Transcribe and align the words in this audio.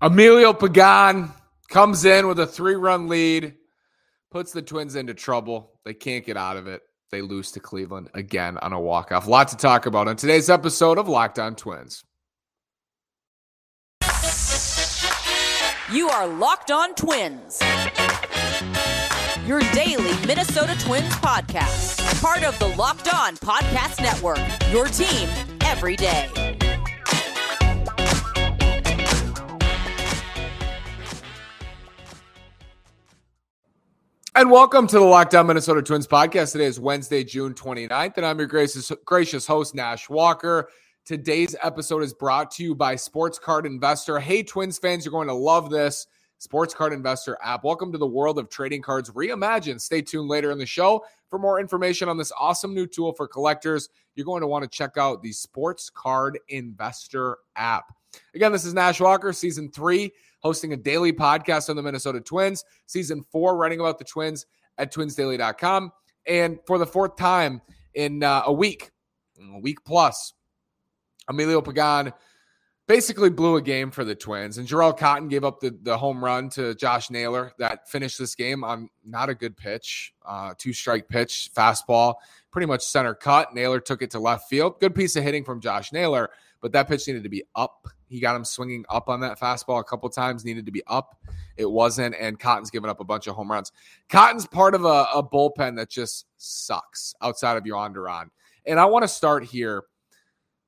Emilio 0.00 0.52
Pagan 0.52 1.32
comes 1.68 2.04
in 2.04 2.28
with 2.28 2.38
a 2.38 2.46
three 2.46 2.76
run 2.76 3.08
lead, 3.08 3.54
puts 4.30 4.52
the 4.52 4.62
Twins 4.62 4.94
into 4.94 5.12
trouble. 5.12 5.72
They 5.84 5.94
can't 5.94 6.24
get 6.24 6.36
out 6.36 6.56
of 6.56 6.68
it. 6.68 6.82
They 7.10 7.20
lose 7.20 7.52
to 7.52 7.60
Cleveland 7.60 8.10
again 8.14 8.58
on 8.58 8.72
a 8.72 8.80
walk 8.80 9.10
off. 9.10 9.26
A 9.26 9.30
lot 9.30 9.48
to 9.48 9.56
talk 9.56 9.86
about 9.86 10.06
on 10.06 10.16
today's 10.16 10.50
episode 10.50 10.98
of 10.98 11.08
Locked 11.08 11.38
On 11.38 11.56
Twins. 11.56 12.04
You 15.90 16.08
are 16.10 16.28
Locked 16.28 16.70
On 16.70 16.94
Twins, 16.94 17.60
your 19.46 19.60
daily 19.72 20.14
Minnesota 20.26 20.76
Twins 20.78 21.14
podcast, 21.14 22.20
part 22.20 22.44
of 22.44 22.56
the 22.58 22.68
Locked 22.76 23.12
On 23.12 23.34
Podcast 23.36 24.00
Network, 24.02 24.38
your 24.70 24.86
team 24.86 25.28
every 25.62 25.96
day. 25.96 26.47
And 34.38 34.52
welcome 34.52 34.86
to 34.86 35.00
the 35.00 35.04
Locked 35.04 35.34
On 35.34 35.48
Minnesota 35.48 35.82
Twins 35.82 36.06
podcast. 36.06 36.52
Today 36.52 36.66
is 36.66 36.78
Wednesday, 36.78 37.24
June 37.24 37.54
29th, 37.54 38.18
and 38.18 38.24
I'm 38.24 38.38
your 38.38 38.46
gracious, 38.46 38.92
gracious 39.04 39.48
host, 39.48 39.74
Nash 39.74 40.08
Walker. 40.08 40.68
Today's 41.04 41.56
episode 41.60 42.04
is 42.04 42.14
brought 42.14 42.52
to 42.52 42.62
you 42.62 42.72
by 42.72 42.94
Sports 42.94 43.40
Card 43.40 43.66
Investor. 43.66 44.20
Hey, 44.20 44.44
Twins 44.44 44.78
fans, 44.78 45.04
you're 45.04 45.10
going 45.10 45.26
to 45.26 45.34
love 45.34 45.70
this 45.70 46.06
Sports 46.38 46.72
Card 46.72 46.92
Investor 46.92 47.36
app. 47.42 47.64
Welcome 47.64 47.90
to 47.90 47.98
the 47.98 48.06
world 48.06 48.38
of 48.38 48.48
trading 48.48 48.80
cards 48.80 49.10
reimagined. 49.10 49.80
Stay 49.80 50.02
tuned 50.02 50.28
later 50.28 50.52
in 50.52 50.58
the 50.58 50.66
show 50.66 51.04
for 51.28 51.40
more 51.40 51.58
information 51.58 52.08
on 52.08 52.16
this 52.16 52.30
awesome 52.38 52.72
new 52.72 52.86
tool 52.86 53.12
for 53.14 53.26
collectors. 53.26 53.88
You're 54.14 54.24
going 54.24 54.42
to 54.42 54.46
want 54.46 54.62
to 54.62 54.70
check 54.70 54.96
out 54.96 55.20
the 55.20 55.32
Sports 55.32 55.90
Card 55.90 56.38
Investor 56.48 57.38
app. 57.56 57.92
Again, 58.36 58.52
this 58.52 58.64
is 58.64 58.72
Nash 58.72 59.00
Walker, 59.00 59.32
season 59.32 59.68
three 59.68 60.12
hosting 60.40 60.72
a 60.72 60.76
daily 60.76 61.12
podcast 61.12 61.68
on 61.68 61.76
the 61.76 61.82
Minnesota 61.82 62.20
Twins. 62.20 62.64
Season 62.86 63.22
four, 63.30 63.56
writing 63.56 63.80
about 63.80 63.98
the 63.98 64.04
Twins 64.04 64.46
at 64.78 64.92
twinsdaily.com. 64.92 65.92
And 66.26 66.58
for 66.66 66.78
the 66.78 66.86
fourth 66.86 67.16
time 67.16 67.62
in 67.94 68.22
uh, 68.22 68.42
a 68.46 68.52
week, 68.52 68.90
a 69.40 69.60
week 69.60 69.78
plus, 69.84 70.34
Emilio 71.28 71.60
Pagan 71.60 72.12
basically 72.86 73.28
blew 73.28 73.56
a 73.56 73.62
game 73.62 73.90
for 73.90 74.04
the 74.04 74.14
Twins. 74.14 74.58
And 74.58 74.66
Jharel 74.66 74.96
Cotton 74.96 75.28
gave 75.28 75.44
up 75.44 75.60
the, 75.60 75.78
the 75.82 75.96
home 75.96 76.24
run 76.24 76.48
to 76.50 76.74
Josh 76.74 77.10
Naylor 77.10 77.52
that 77.58 77.88
finished 77.88 78.18
this 78.18 78.34
game 78.34 78.64
on 78.64 78.88
not 79.04 79.28
a 79.28 79.34
good 79.34 79.56
pitch, 79.56 80.14
uh, 80.26 80.54
two 80.56 80.72
strike 80.72 81.08
pitch, 81.08 81.50
fastball, 81.54 82.14
pretty 82.50 82.66
much 82.66 82.82
center 82.82 83.14
cut. 83.14 83.54
Naylor 83.54 83.78
took 83.78 84.02
it 84.02 84.10
to 84.12 84.18
left 84.18 84.48
field. 84.48 84.80
Good 84.80 84.94
piece 84.94 85.16
of 85.16 85.22
hitting 85.22 85.44
from 85.44 85.60
Josh 85.60 85.92
Naylor, 85.92 86.30
but 86.62 86.72
that 86.72 86.88
pitch 86.88 87.06
needed 87.06 87.22
to 87.24 87.28
be 87.28 87.44
up 87.54 87.88
he 88.08 88.20
got 88.20 88.34
him 88.34 88.44
swinging 88.44 88.84
up 88.88 89.08
on 89.08 89.20
that 89.20 89.38
fastball 89.38 89.80
a 89.80 89.84
couple 89.84 90.08
times, 90.08 90.44
needed 90.44 90.66
to 90.66 90.72
be 90.72 90.82
up. 90.86 91.20
It 91.56 91.70
wasn't, 91.70 92.14
and 92.18 92.38
Cotton's 92.38 92.70
given 92.70 92.88
up 92.88 93.00
a 93.00 93.04
bunch 93.04 93.26
of 93.26 93.34
home 93.34 93.50
runs. 93.50 93.72
Cotton's 94.08 94.46
part 94.46 94.74
of 94.74 94.84
a, 94.84 95.06
a 95.14 95.22
bullpen 95.22 95.76
that 95.76 95.90
just 95.90 96.26
sucks 96.36 97.14
outside 97.20 97.56
of 97.56 97.64
Jhoan 97.64 97.92
Duran. 97.92 98.30
And 98.66 98.80
I 98.80 98.86
want 98.86 99.02
to 99.02 99.08
start 99.08 99.44
here 99.44 99.84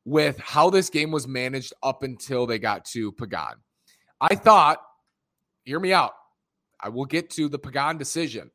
with 0.05 0.39
how 0.39 0.71
this 0.71 0.91
game 0.91 1.11
was 1.11 1.29
managed 1.29 1.73
up 1.83 2.03
until 2.03 2.47
they 2.47 2.59
got 2.59 2.85
to 2.87 3.13
Pagan. 3.13 3.57
I 4.21 4.35
thought, 4.35 4.81
hear 5.65 5.81
me 5.81 5.93
out. 5.93 6.13
I 6.81 6.89
will 6.89 7.05
get 7.05 7.31
to 7.31 7.49
the 7.49 7.59
Pagan 7.59 7.99
decision. 7.99 8.51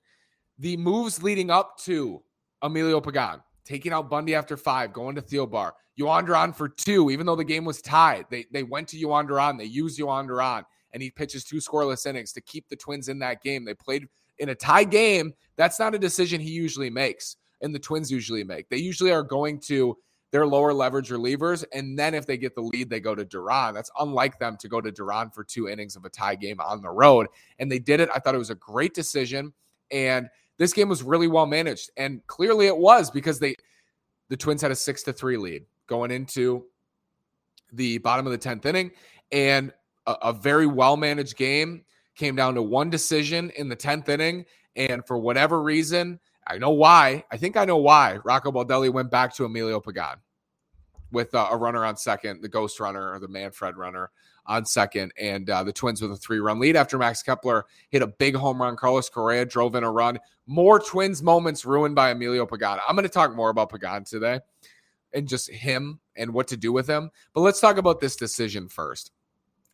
The 0.58 0.78
moves 0.78 1.22
leading 1.22 1.50
up 1.50 1.78
to 1.80 2.24
Emilio 2.62 3.02
Pagan, 3.02 3.42
taking 3.66 3.92
out 3.92 4.10
Bundy 4.10 4.36
after 4.36 4.56
five, 4.56 4.94
going 4.94 5.16
to 5.16 5.22
Thielbar, 5.22 5.72
Jhoan 6.00 6.26
Duran 6.26 6.54
for 6.54 6.70
two, 6.70 7.10
even 7.10 7.26
though 7.26 7.36
the 7.36 7.44
game 7.44 7.66
was 7.66 7.82
tied. 7.82 8.26
They 8.30 8.46
they 8.52 8.64
went 8.64 8.88
to 8.90 8.98
Jhoan 8.98 9.28
Duran. 9.28 9.58
They 9.58 9.66
used 9.66 10.00
Jhoan 10.00 10.28
Duran, 10.28 10.64
and 10.94 11.02
he 11.02 11.10
pitches 11.10 11.44
two 11.44 11.58
scoreless 11.58 12.06
innings 12.06 12.32
to 12.34 12.42
keep 12.42 12.68
the 12.70 12.76
Twins 12.76 13.10
in 13.10 13.20
that 13.20 13.42
game. 13.42 13.66
They 13.66 13.74
played 13.74 14.08
in 14.40 14.50
a 14.50 14.56
tie 14.56 14.84
game. 14.84 15.34
That's 15.56 15.80
not 15.80 15.96
a 15.96 16.00
decision 16.00 16.42
he 16.42 16.52
usually 16.52 16.90
makes, 16.90 17.38
and 17.62 17.74
the 17.74 17.80
Twins 17.80 18.12
usually 18.12 18.44
make. 18.44 18.70
They 18.70 18.78
usually 18.78 19.12
are 19.12 19.24
going 19.24 19.60
to 19.62 19.98
their 20.32 20.46
lower 20.46 20.74
leverage 20.74 21.10
relievers, 21.10 21.64
and 21.72 21.98
then 21.98 22.14
if 22.14 22.26
they 22.26 22.38
get 22.38 22.56
the 22.56 22.62
lead, 22.62 22.90
they 22.90 23.00
go 23.00 23.16
to 23.16 23.24
Duran. 23.24 23.74
That's 23.74 23.92
unlike 24.00 24.38
them 24.38 24.58
to 24.58 24.68
go 24.68 24.82
to 24.82 24.92
Duran 24.92 25.30
for 25.30 25.46
two 25.46 25.70
innings 25.70 25.96
of 25.96 26.04
a 26.04 26.10
tie 26.10 26.36
game 26.36 26.60
on 26.60 26.82
the 26.82 26.90
road, 26.90 27.28
and 27.60 27.72
they 27.72 27.80
did 27.80 28.02
it. 28.02 28.10
I 28.14 28.20
thought 28.20 28.36
it 28.36 28.40
was 28.40 28.50
a 28.50 28.56
great 28.56 28.94
decision, 28.94 29.54
and 29.92 30.28
this 30.58 30.74
game 30.74 30.90
was 30.90 31.04
really 31.04 31.28
well 31.28 31.46
managed, 31.46 31.92
and 31.98 32.26
clearly 32.28 32.68
it 32.68 32.78
was 32.78 33.12
because 33.12 33.40
they 33.40 33.56
the 34.30 34.38
Twins 34.38 34.62
had 34.62 34.72
a 34.72 34.76
six 34.76 35.04
to 35.04 35.14
three 35.14 35.38
lead 35.38 35.66
going 35.88 36.12
into 36.12 36.66
the 37.72 37.98
bottom 38.00 38.26
of 38.26 38.32
the 38.32 38.38
10th 38.38 38.66
inning. 38.66 38.92
And 39.32 39.72
a, 40.08 40.14
a 40.24 40.34
very 40.34 40.68
well 40.68 40.98
managed 40.98 41.38
game 41.38 41.84
came 42.16 42.36
down 42.36 42.56
to 42.56 42.62
one 42.62 42.90
decision 42.90 43.52
in 43.56 43.70
the 43.70 43.76
10th 43.76 44.10
inning. 44.10 44.46
And 44.76 45.06
for 45.06 45.18
whatever 45.18 45.62
reason, 45.62 46.20
I 46.48 46.58
know 46.58 46.72
why. 46.72 47.24
I 47.32 47.38
think 47.38 47.58
I 47.58 47.66
know 47.66 47.78
why 47.78 48.20
Rocco 48.24 48.52
Baldelli 48.52 48.92
went 48.92 49.12
back 49.12 49.36
to 49.36 49.46
Emilio 49.46 49.80
Pagan 49.80 50.20
with 51.12 51.34
uh, 51.34 51.48
a 51.52 51.58
runner 51.58 51.86
on 51.86 51.98
second, 51.98 52.42
the 52.42 52.50
ghost 52.50 52.80
runner 52.80 53.12
or 53.12 53.20
the 53.20 53.28
Manfred 53.28 53.78
runner 53.78 54.12
on 54.48 54.66
second, 54.66 55.12
and 55.20 55.50
uh, 55.50 55.64
the 55.64 55.74
Twins 55.74 56.02
with 56.02 56.12
a 56.12 56.18
three 56.18 56.40
run 56.40 56.60
lead 56.60 56.76
after 56.76 56.98
Max 56.98 57.24
Kepler 57.24 57.66
hit 57.90 58.02
a 58.02 58.08
big 58.08 58.36
home 58.36 58.62
run. 58.62 58.76
Carlos 58.76 59.10
Correa 59.10 59.46
drove 59.46 59.76
in 59.76 59.84
a 59.84 59.92
run. 59.92 60.20
More 60.48 60.80
Twins 60.80 61.24
moments 61.24 61.66
ruined 61.66 61.96
by 61.96 62.12
Emilio 62.12 62.46
Pagan. 62.46 62.80
I'm 62.88 62.96
going 62.96 63.04
to 63.04 63.10
talk 63.10 63.36
more 63.36 63.50
about 63.50 63.72
Pagan 63.72 64.04
today 64.04 64.40
and 65.14 65.28
just 65.28 65.50
him 65.50 66.00
and 66.16 66.34
what 66.34 66.48
to 66.50 66.58
do 66.58 66.72
with 66.72 66.88
him. 66.88 67.10
But 67.34 67.42
let's 67.42 67.60
talk 67.60 67.78
about 67.78 68.00
this 68.00 68.16
decision 68.16 68.68
first. 68.68 69.12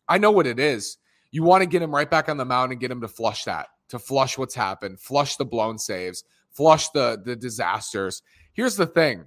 I 0.08 0.18
know 0.18 0.30
what 0.30 0.46
it 0.46 0.58
is. 0.58 0.98
You 1.30 1.42
want 1.42 1.62
to 1.62 1.68
get 1.68 1.82
him 1.82 1.94
right 1.94 2.10
back 2.10 2.28
on 2.28 2.36
the 2.36 2.44
mound 2.44 2.72
and 2.72 2.80
get 2.80 2.90
him 2.90 3.00
to 3.00 3.08
flush 3.08 3.44
that, 3.44 3.68
to 3.88 3.98
flush 3.98 4.36
what's 4.38 4.54
happened, 4.54 5.00
flush 5.00 5.36
the 5.36 5.44
blown 5.44 5.78
saves, 5.78 6.24
flush 6.50 6.88
the 6.90 7.20
the 7.24 7.34
disasters. 7.34 8.22
Here's 8.52 8.76
the 8.76 8.86
thing. 8.86 9.26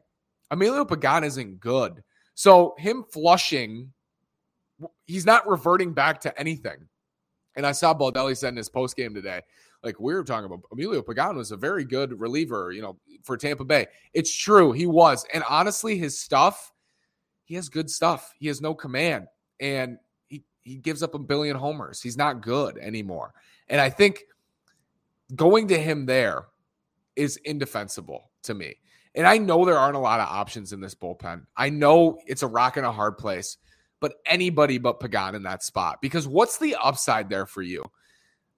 Emilio 0.51 0.85
Pagan 0.85 1.23
isn't 1.23 1.59
good. 1.59 2.03
So 2.35 2.75
him 2.77 3.03
flushing, 3.11 3.91
he's 5.05 5.25
not 5.25 5.47
reverting 5.47 5.93
back 5.93 6.21
to 6.21 6.39
anything. 6.39 6.87
And 7.55 7.65
I 7.65 7.71
saw 7.71 7.93
Baldelli 7.93 8.35
said 8.35 8.49
in 8.49 8.57
his 8.57 8.69
post 8.69 8.95
game 8.95 9.13
today, 9.13 9.41
like 9.83 9.99
we 9.99 10.13
were 10.13 10.23
talking 10.23 10.45
about, 10.45 10.61
Emilio 10.71 11.01
Pagan 11.01 11.37
was 11.37 11.51
a 11.51 11.57
very 11.57 11.85
good 11.85 12.19
reliever, 12.19 12.71
you 12.71 12.81
know, 12.81 12.97
for 13.23 13.37
Tampa 13.37 13.63
Bay. 13.63 13.87
It's 14.13 14.35
true, 14.35 14.71
he 14.71 14.87
was. 14.87 15.25
And 15.33 15.43
honestly, 15.49 15.97
his 15.97 16.19
stuff, 16.19 16.73
he 17.43 17.55
has 17.55 17.69
good 17.69 17.89
stuff. 17.89 18.33
He 18.39 18.47
has 18.47 18.61
no 18.61 18.73
command. 18.73 19.27
And 19.59 19.97
he, 20.27 20.43
he 20.63 20.77
gives 20.77 21.03
up 21.03 21.13
a 21.13 21.19
billion 21.19 21.55
homers. 21.55 22.01
He's 22.01 22.17
not 22.17 22.41
good 22.41 22.77
anymore. 22.79 23.33
And 23.69 23.79
I 23.79 23.89
think 23.89 24.23
going 25.35 25.67
to 25.69 25.77
him 25.77 26.05
there 26.05 26.45
is 27.15 27.37
indefensible 27.37 28.31
to 28.43 28.53
me. 28.53 28.75
And 29.13 29.25
I 29.25 29.37
know 29.37 29.63
there 29.63 29.77
aren't 29.77 29.95
a 29.95 29.99
lot 29.99 30.19
of 30.19 30.27
options 30.27 30.73
in 30.73 30.81
this 30.81 30.93
bullpen. 30.93 31.45
I 31.55 31.69
know 31.69 32.19
it's 32.25 32.43
a 32.43 32.47
rock 32.47 32.75
and 32.75 32.85
a 32.85 32.91
hard 32.91 33.17
place, 33.17 33.57
but 33.99 34.15
anybody 34.25 34.77
but 34.77 34.99
Pagan 34.99 35.35
in 35.35 35.43
that 35.43 35.63
spot. 35.63 35.99
Because 36.01 36.27
what's 36.27 36.57
the 36.57 36.75
upside 36.75 37.29
there 37.29 37.45
for 37.45 37.61
you? 37.61 37.83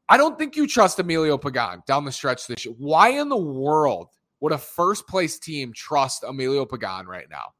I 0.09 0.17
don't 0.17 0.37
think 0.37 0.55
you 0.55 0.67
trust 0.67 0.99
Emilio 0.99 1.37
Pagan 1.37 1.83
down 1.85 2.05
the 2.05 2.11
stretch 2.11 2.47
this 2.47 2.65
year. 2.65 2.75
Why 2.77 3.09
in 3.09 3.29
the 3.29 3.37
world 3.37 4.09
would 4.39 4.53
a 4.53 4.57
first 4.57 5.07
place 5.07 5.37
team 5.39 5.73
trust 5.73 6.23
Emilio 6.23 6.65
Pagan 6.65 7.07
right 7.07 7.29
now? 7.29 7.53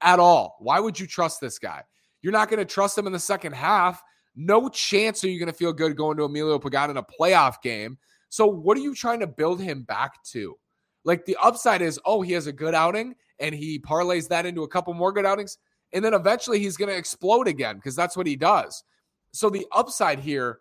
At 0.00 0.20
all. 0.20 0.56
Why 0.60 0.80
would 0.80 0.98
you 0.98 1.06
trust 1.06 1.40
this 1.40 1.58
guy? 1.58 1.82
You're 2.22 2.32
not 2.32 2.48
going 2.48 2.58
to 2.58 2.64
trust 2.64 2.96
him 2.96 3.06
in 3.06 3.12
the 3.12 3.18
second 3.18 3.54
half. 3.54 4.02
No 4.36 4.68
chance 4.68 5.22
are 5.24 5.28
you 5.28 5.38
going 5.38 5.50
to 5.50 5.56
feel 5.56 5.72
good 5.72 5.96
going 5.96 6.16
to 6.16 6.24
Emilio 6.24 6.58
Pagan 6.58 6.90
in 6.90 6.96
a 6.96 7.02
playoff 7.02 7.60
game. 7.62 7.98
So, 8.28 8.46
what 8.46 8.76
are 8.76 8.80
you 8.80 8.94
trying 8.94 9.20
to 9.20 9.26
build 9.26 9.60
him 9.60 9.82
back 9.82 10.22
to? 10.32 10.56
Like, 11.04 11.24
the 11.24 11.36
upside 11.42 11.82
is, 11.82 12.00
oh, 12.04 12.22
he 12.22 12.32
has 12.32 12.46
a 12.46 12.52
good 12.52 12.74
outing 12.74 13.14
and 13.38 13.54
he 13.54 13.78
parlays 13.78 14.28
that 14.28 14.46
into 14.46 14.62
a 14.62 14.68
couple 14.68 14.94
more 14.94 15.12
good 15.12 15.26
outings. 15.26 15.58
And 15.94 16.04
then 16.04 16.12
eventually 16.12 16.58
he's 16.58 16.76
going 16.76 16.90
to 16.90 16.96
explode 16.96 17.48
again 17.48 17.76
because 17.76 17.96
that's 17.96 18.16
what 18.16 18.26
he 18.26 18.36
does. 18.36 18.84
So, 19.32 19.48
the 19.48 19.66
upside 19.72 20.18
here 20.18 20.58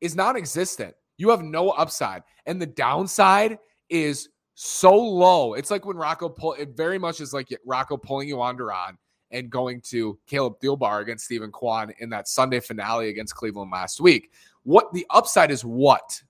is 0.00 0.14
non 0.14 0.36
existent. 0.36 0.94
You 1.16 1.30
have 1.30 1.42
no 1.42 1.70
upside. 1.70 2.22
And 2.46 2.60
the 2.60 2.66
downside 2.66 3.58
is 3.88 4.28
so 4.54 4.94
low. 4.94 5.54
It's 5.54 5.70
like 5.70 5.86
when 5.86 5.96
Rocco 5.96 6.28
pull 6.28 6.54
it 6.54 6.76
very 6.76 6.98
much 6.98 7.20
is 7.20 7.32
like 7.32 7.48
Rocco 7.64 7.96
pulling 7.96 8.28
you 8.28 8.42
under 8.42 8.72
on 8.72 8.98
and 9.30 9.48
going 9.50 9.80
to 9.80 10.18
Caleb 10.26 10.60
Thielbar 10.60 11.00
against 11.00 11.24
Steven 11.24 11.50
Kwan 11.50 11.92
in 11.98 12.10
that 12.10 12.28
Sunday 12.28 12.60
finale 12.60 13.08
against 13.08 13.34
Cleveland 13.34 13.70
last 13.72 14.00
week. 14.00 14.30
What 14.64 14.92
the 14.92 15.06
upside 15.10 15.50
is 15.50 15.64
what? 15.64 16.20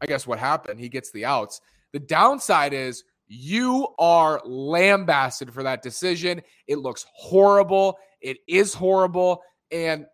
I 0.00 0.06
guess 0.06 0.26
what 0.26 0.38
happened? 0.38 0.80
He 0.80 0.88
gets 0.88 1.10
the 1.10 1.24
outs. 1.24 1.60
The 1.92 1.98
downside 1.98 2.72
is 2.72 3.04
you 3.28 3.88
are 3.98 4.40
lambasted 4.44 5.52
for 5.52 5.62
that 5.62 5.82
decision. 5.82 6.42
It 6.66 6.78
looks 6.78 7.06
horrible. 7.12 7.98
It 8.20 8.38
is 8.48 8.74
horrible. 8.74 9.42
And 9.70 10.06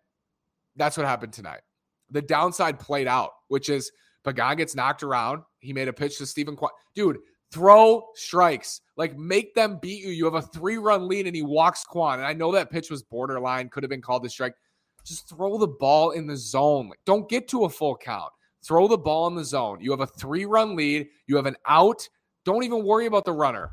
that's 0.75 0.97
what 0.97 1.07
happened 1.07 1.33
tonight 1.33 1.61
the 2.11 2.21
downside 2.21 2.79
played 2.79 3.07
out, 3.07 3.31
which 3.47 3.69
is 3.69 3.91
Pagan 4.23 4.57
gets 4.57 4.75
knocked 4.75 5.03
around. 5.03 5.43
He 5.59 5.73
made 5.73 5.87
a 5.87 5.93
pitch 5.93 6.17
to 6.19 6.25
Steven 6.25 6.55
Kwan. 6.55 6.71
Dude, 6.95 7.17
throw 7.51 8.07
strikes. 8.15 8.81
Like 8.97 9.17
make 9.17 9.53
them 9.55 9.79
beat 9.81 10.03
you. 10.03 10.11
You 10.11 10.25
have 10.25 10.35
a 10.35 10.41
three 10.41 10.77
run 10.77 11.07
lead 11.07 11.27
and 11.27 11.35
he 11.35 11.41
walks 11.41 11.83
Kwan. 11.83 12.19
And 12.19 12.27
I 12.27 12.33
know 12.33 12.51
that 12.51 12.71
pitch 12.71 12.89
was 12.89 13.03
borderline, 13.03 13.69
could 13.69 13.83
have 13.83 13.89
been 13.89 14.01
called 14.01 14.25
a 14.25 14.29
strike. 14.29 14.53
just 15.05 15.29
throw 15.29 15.57
the 15.57 15.67
ball 15.67 16.11
in 16.11 16.27
the 16.27 16.37
zone. 16.37 16.89
Like, 16.89 16.99
don't 17.05 17.29
get 17.29 17.47
to 17.49 17.65
a 17.65 17.69
full 17.69 17.95
count. 17.95 18.31
Throw 18.63 18.87
the 18.87 18.97
ball 18.97 19.27
in 19.27 19.35
the 19.35 19.45
zone. 19.45 19.79
You 19.79 19.91
have 19.91 20.01
a 20.01 20.07
three 20.07 20.45
run 20.45 20.75
lead. 20.75 21.07
You 21.27 21.35
have 21.35 21.45
an 21.45 21.57
out. 21.67 22.07
Don't 22.45 22.63
even 22.63 22.85
worry 22.85 23.07
about 23.07 23.25
the 23.25 23.33
runner. 23.33 23.71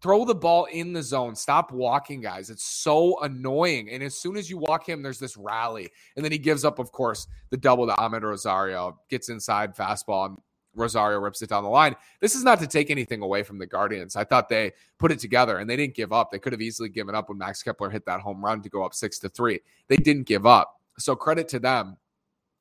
Throw 0.00 0.24
the 0.24 0.34
ball 0.34 0.66
in 0.66 0.92
the 0.92 1.02
zone. 1.02 1.34
Stop 1.34 1.72
walking, 1.72 2.20
guys. 2.20 2.50
It's 2.50 2.64
so 2.64 3.20
annoying. 3.20 3.90
And 3.90 4.02
as 4.02 4.16
soon 4.16 4.36
as 4.36 4.48
you 4.48 4.58
walk 4.58 4.88
him, 4.88 5.02
there's 5.02 5.18
this 5.18 5.36
rally. 5.36 5.90
And 6.14 6.24
then 6.24 6.30
he 6.30 6.38
gives 6.38 6.64
up, 6.64 6.78
of 6.78 6.92
course, 6.92 7.26
the 7.50 7.56
double 7.56 7.86
to 7.86 7.94
Amed 7.94 8.22
Rosario, 8.22 9.00
gets 9.08 9.28
inside 9.28 9.74
fastball, 9.74 10.26
and 10.26 10.38
Rosario 10.74 11.18
rips 11.18 11.42
it 11.42 11.48
down 11.48 11.64
the 11.64 11.70
line. 11.70 11.96
This 12.20 12.34
is 12.34 12.44
not 12.44 12.60
to 12.60 12.66
take 12.66 12.90
anything 12.90 13.22
away 13.22 13.42
from 13.42 13.58
the 13.58 13.66
Guardians. 13.66 14.14
I 14.14 14.24
thought 14.24 14.48
they 14.48 14.72
put 14.98 15.10
it 15.10 15.18
together 15.18 15.58
and 15.58 15.68
they 15.68 15.76
didn't 15.76 15.96
give 15.96 16.12
up. 16.12 16.30
They 16.30 16.38
could 16.38 16.52
have 16.52 16.62
easily 16.62 16.88
given 16.88 17.14
up 17.14 17.28
when 17.28 17.38
Max 17.38 17.62
Kepler 17.62 17.90
hit 17.90 18.06
that 18.06 18.20
home 18.20 18.44
run 18.44 18.62
to 18.62 18.68
go 18.68 18.84
up 18.84 18.94
six 18.94 19.18
to 19.20 19.28
three. 19.28 19.60
They 19.88 19.96
didn't 19.96 20.26
give 20.26 20.46
up. 20.46 20.80
So 20.98 21.16
credit 21.16 21.48
to 21.48 21.58
them. 21.58 21.96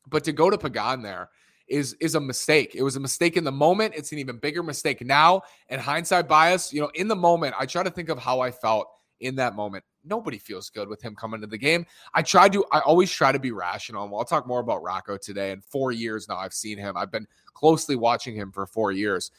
But 0.09 0.23
to 0.23 0.31
go 0.31 0.49
to 0.49 0.57
Pagan 0.57 1.01
there 1.01 1.29
is 1.67 1.93
is 1.99 2.15
a 2.15 2.19
mistake. 2.19 2.75
It 2.75 2.83
was 2.83 2.95
a 2.95 2.99
mistake 2.99 3.37
in 3.37 3.43
the 3.43 3.51
moment. 3.51 3.93
It's 3.95 4.11
an 4.11 4.19
even 4.19 4.37
bigger 4.37 4.63
mistake 4.63 5.05
now. 5.05 5.41
And 5.69 5.81
hindsight 5.81 6.27
bias, 6.27 6.73
you 6.73 6.81
know, 6.81 6.89
in 6.95 7.07
the 7.07 7.15
moment, 7.15 7.55
I 7.59 7.65
try 7.65 7.83
to 7.83 7.91
think 7.91 8.09
of 8.09 8.17
how 8.17 8.39
I 8.39 8.51
felt 8.51 8.87
in 9.19 9.35
that 9.35 9.55
moment. 9.55 9.83
Nobody 10.03 10.37
feels 10.37 10.69
good 10.69 10.87
with 10.87 11.01
him 11.01 11.15
coming 11.15 11.41
to 11.41 11.47
the 11.47 11.57
game. 11.57 11.85
I 12.13 12.21
try 12.21 12.47
to, 12.49 12.63
I 12.71 12.79
always 12.79 13.11
try 13.11 13.31
to 13.31 13.39
be 13.39 13.51
rational. 13.51 14.17
I'll 14.17 14.23
talk 14.23 14.47
more 14.47 14.61
about 14.61 14.81
Rocco 14.81 15.17
today. 15.17 15.51
In 15.51 15.61
four 15.61 15.91
years 15.91 16.29
now, 16.29 16.37
I've 16.37 16.53
seen 16.53 16.77
him. 16.77 16.95
I've 16.95 17.11
been 17.11 17.27
closely 17.53 17.95
watching 17.95 18.35
him 18.35 18.51
for 18.51 18.65
four 18.65 18.91
years. 18.91 19.31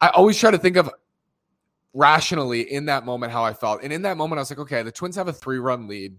I 0.00 0.08
always 0.08 0.38
try 0.38 0.50
to 0.50 0.58
think 0.58 0.76
of 0.76 0.90
rationally 1.92 2.72
in 2.72 2.86
that 2.86 3.04
moment 3.04 3.32
how 3.32 3.44
I 3.44 3.52
felt. 3.52 3.82
And 3.82 3.92
in 3.92 4.02
that 4.02 4.16
moment, 4.16 4.38
I 4.38 4.42
was 4.42 4.50
like, 4.50 4.58
okay, 4.60 4.82
the 4.82 4.92
Twins 4.92 5.16
have 5.16 5.28
a 5.28 5.32
three 5.32 5.58
run 5.58 5.86
lead. 5.86 6.16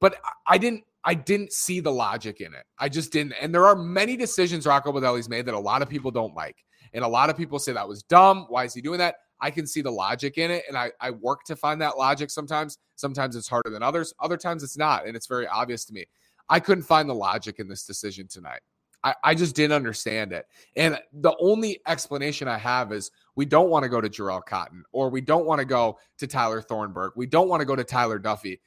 But 0.00 0.16
I 0.46 0.58
didn't 0.58 0.84
I 1.04 1.14
didn't 1.14 1.52
see 1.52 1.80
the 1.80 1.92
logic 1.92 2.40
in 2.40 2.54
it. 2.54 2.64
I 2.78 2.88
just 2.88 3.12
didn't. 3.12 3.34
And 3.40 3.54
there 3.54 3.66
are 3.66 3.76
many 3.76 4.16
decisions 4.16 4.66
Rocco 4.66 4.92
Baldelli's 4.92 5.28
made 5.28 5.46
that 5.46 5.54
a 5.54 5.58
lot 5.58 5.82
of 5.82 5.88
people 5.88 6.10
don't 6.10 6.34
like. 6.34 6.56
And 6.94 7.04
a 7.04 7.08
lot 7.08 7.28
of 7.28 7.36
people 7.36 7.58
say 7.58 7.72
that 7.72 7.88
was 7.88 8.02
dumb. 8.04 8.46
Why 8.48 8.64
is 8.64 8.72
he 8.72 8.80
doing 8.80 8.98
that? 8.98 9.16
I 9.40 9.50
can 9.50 9.66
see 9.66 9.82
the 9.82 9.90
logic 9.90 10.38
in 10.38 10.50
it. 10.50 10.64
And 10.68 10.78
I, 10.78 10.92
I 11.00 11.10
work 11.10 11.44
to 11.46 11.56
find 11.56 11.80
that 11.82 11.98
logic 11.98 12.30
sometimes. 12.30 12.78
Sometimes 12.94 13.36
it's 13.36 13.48
harder 13.48 13.68
than 13.68 13.82
others. 13.82 14.14
Other 14.20 14.36
times 14.36 14.62
it's 14.62 14.78
not. 14.78 15.06
And 15.06 15.16
it's 15.16 15.26
very 15.26 15.46
obvious 15.46 15.84
to 15.86 15.92
me. 15.92 16.06
I 16.48 16.60
couldn't 16.60 16.84
find 16.84 17.08
the 17.08 17.14
logic 17.14 17.58
in 17.58 17.68
this 17.68 17.84
decision 17.84 18.28
tonight. 18.28 18.60
I, 19.02 19.14
I 19.22 19.34
just 19.34 19.54
didn't 19.54 19.74
understand 19.74 20.32
it. 20.32 20.46
And 20.76 20.98
the 21.12 21.34
only 21.38 21.80
explanation 21.86 22.48
I 22.48 22.58
have 22.58 22.92
is 22.92 23.10
we 23.36 23.44
don't 23.44 23.68
want 23.68 23.82
to 23.82 23.88
go 23.90 24.00
to 24.00 24.08
Jharel 24.08 24.44
Cotton 24.44 24.82
or 24.92 25.10
we 25.10 25.20
don't 25.20 25.44
want 25.44 25.58
to 25.58 25.66
go 25.66 25.98
to 26.18 26.26
Tyler 26.26 26.62
Thornburg. 26.62 27.12
We 27.14 27.26
don't 27.26 27.48
want 27.48 27.60
to 27.60 27.66
go 27.66 27.76
to 27.76 27.84
Tyler 27.84 28.18
Duffey 28.18 28.60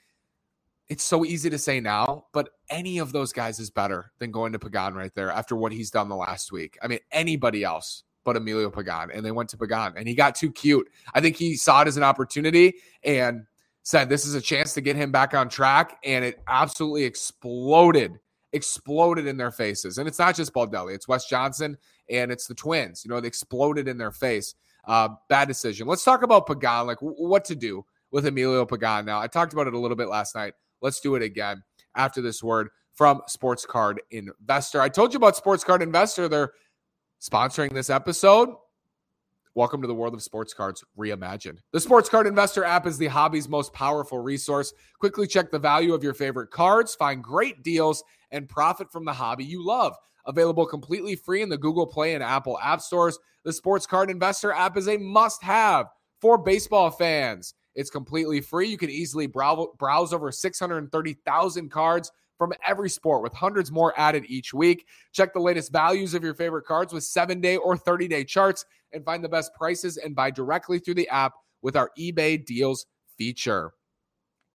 it's 0.90 1.04
so 1.04 1.26
easy 1.26 1.50
to 1.50 1.58
say 1.58 1.80
now, 1.80 2.26
but 2.32 2.50
any 2.70 2.98
of 2.98 3.12
those 3.12 3.34
guys 3.34 3.60
is 3.60 3.70
better 3.70 4.12
than 4.20 4.32
going 4.32 4.54
to 4.54 4.60
Pagan 4.60 4.94
right 4.94 5.14
there 5.16 5.32
after 5.32 5.56
what 5.56 5.72
he's 5.72 5.92
done 5.92 6.08
the 6.08 6.16
last 6.16 6.52
week. 6.52 6.78
I 6.82 6.88
mean, 6.88 7.00
anybody 7.12 7.64
else 7.64 8.04
but 8.28 8.36
Emilio 8.36 8.70
Pagan. 8.70 9.10
And 9.12 9.26
they 9.26 9.32
went 9.32 9.50
to 9.52 9.58
Pagan 9.58 9.94
and 9.96 10.06
he 10.06 10.14
got 10.14 10.36
too 10.36 10.52
cute. 10.52 10.92
I 11.14 11.22
think 11.22 11.38
he 11.38 11.56
saw 11.56 11.82
it 11.82 11.88
as 11.88 11.96
an 11.96 12.04
opportunity 12.04 12.74
and 13.04 13.46
said, 13.84 14.10
This 14.10 14.26
is 14.26 14.36
a 14.36 14.42
chance 14.42 14.74
to 14.74 14.82
get 14.82 14.98
him 14.98 15.14
back 15.14 15.34
on 15.34 15.48
track. 15.48 15.98
And 16.04 16.26
it 16.26 16.44
absolutely 16.46 17.06
exploded, 17.06 18.20
exploded 18.52 19.28
in 19.28 19.38
their 19.38 19.50
faces. 19.50 19.98
And 19.98 20.10
it's 20.10 20.20
not 20.20 20.36
just 20.36 20.54
Baldelli, 20.54 20.94
it's 20.94 21.08
Wes 21.08 21.26
Johnson 21.26 21.78
and 22.10 22.30
it's 22.30 22.48
the 22.48 22.54
twins. 22.54 23.06
You 23.06 23.10
know, 23.10 23.22
they 23.22 23.30
exploded 23.30 23.88
in 23.88 23.98
their 23.98 24.12
face. 24.12 24.56
Uh, 24.84 25.08
bad 25.30 25.48
decision. 25.48 25.88
Let's 25.88 26.04
talk 26.04 26.22
about 26.22 26.48
Pagan, 26.48 26.86
like 26.86 27.00
w- 27.00 27.16
what 27.16 27.46
to 27.46 27.56
do 27.56 27.86
with 28.12 28.26
Emilio 28.26 28.66
Pagan 28.66 29.06
now. 29.06 29.22
I 29.22 29.28
talked 29.28 29.54
about 29.54 29.68
it 29.68 29.74
a 29.74 29.80
little 29.80 29.98
bit 29.98 30.10
last 30.10 30.36
night. 30.36 30.54
Let's 30.82 31.00
do 31.00 31.16
it 31.16 31.24
again 31.24 31.64
after 31.96 32.22
this 32.22 32.44
word 32.44 32.70
from 32.94 33.22
Sports 33.28 33.66
Card 33.66 34.02
Investor. 34.12 34.82
I 34.82 34.90
told 34.90 35.14
you 35.14 35.18
about 35.18 35.36
Sports 35.36 35.64
Card 35.64 35.82
Investor. 35.82 36.28
They're 36.28 36.52
sponsoring 37.22 37.74
this 37.74 37.90
episode. 37.90 38.50
Welcome 39.56 39.82
to 39.82 39.88
the 39.88 39.96
world 39.96 40.14
of 40.14 40.22
sports 40.22 40.54
cards 40.54 40.84
reimagined. 40.96 41.58
The 41.72 41.80
Sports 41.80 42.10
Card 42.10 42.28
Investor 42.28 42.64
app 42.64 42.86
is 42.86 43.00
the 43.00 43.08
hobby's 43.08 43.50
most 43.50 43.74
powerful 43.74 44.20
resource. 44.20 44.72
Quickly 45.00 45.26
check 45.26 45.50
the 45.50 45.58
value 45.58 45.96
of 45.96 46.04
your 46.04 46.14
favorite 46.14 46.52
cards, 46.52 46.94
find 46.94 47.24
great 47.24 47.64
deals, 47.64 48.04
and 48.30 48.48
profit 48.48 48.92
from 48.92 49.04
the 49.04 49.14
hobby 49.14 49.46
you 49.46 49.66
love. 49.66 49.96
Available 50.28 50.68
completely 50.68 51.16
free 51.16 51.42
in 51.42 51.50
the 51.50 51.58
Google 51.58 51.88
Play 51.88 52.14
and 52.14 52.24
Apple 52.24 52.60
App 52.60 52.82
Stores, 52.82 53.18
the 53.46 53.54
Sports 53.54 53.88
Card 53.88 54.12
Investor 54.12 54.52
app 54.52 54.78
is 54.78 54.88
a 54.88 54.98
must 54.98 55.42
have 55.42 55.88
for 56.22 56.38
baseball 56.38 56.92
fans. 56.92 57.56
It's 57.78 57.90
completely 57.90 58.42
free. 58.42 58.68
You 58.68 58.78
can 58.78 58.90
easily 58.90 59.28
browse 59.28 60.12
over 60.12 60.32
630,000 60.32 61.72
cards 61.72 62.12
from 62.38 62.52
every 62.68 62.90
sport 62.90 63.24
with 63.24 63.34
hundreds 63.34 63.72
more 63.72 63.94
added 63.98 64.26
each 64.28 64.54
week. 64.54 64.86
Check 65.14 65.32
the 65.32 65.40
latest 65.40 65.72
values 65.72 66.14
of 66.14 66.24
your 66.24 66.34
favorite 66.34 66.66
cards 66.66 66.92
with 66.92 67.04
seven 67.04 67.40
day 67.40 67.56
or 67.56 67.78
30 67.78 68.08
day 68.08 68.24
charts 68.24 68.66
and 68.94 69.06
find 69.06 69.24
the 69.24 69.30
best 69.30 69.54
prices 69.54 69.98
and 69.98 70.16
buy 70.16 70.32
directly 70.32 70.80
through 70.80 70.96
the 70.96 71.08
app 71.10 71.34
with 71.62 71.76
our 71.76 71.92
eBay 71.98 72.44
deals 72.44 72.88
feature. 73.16 73.74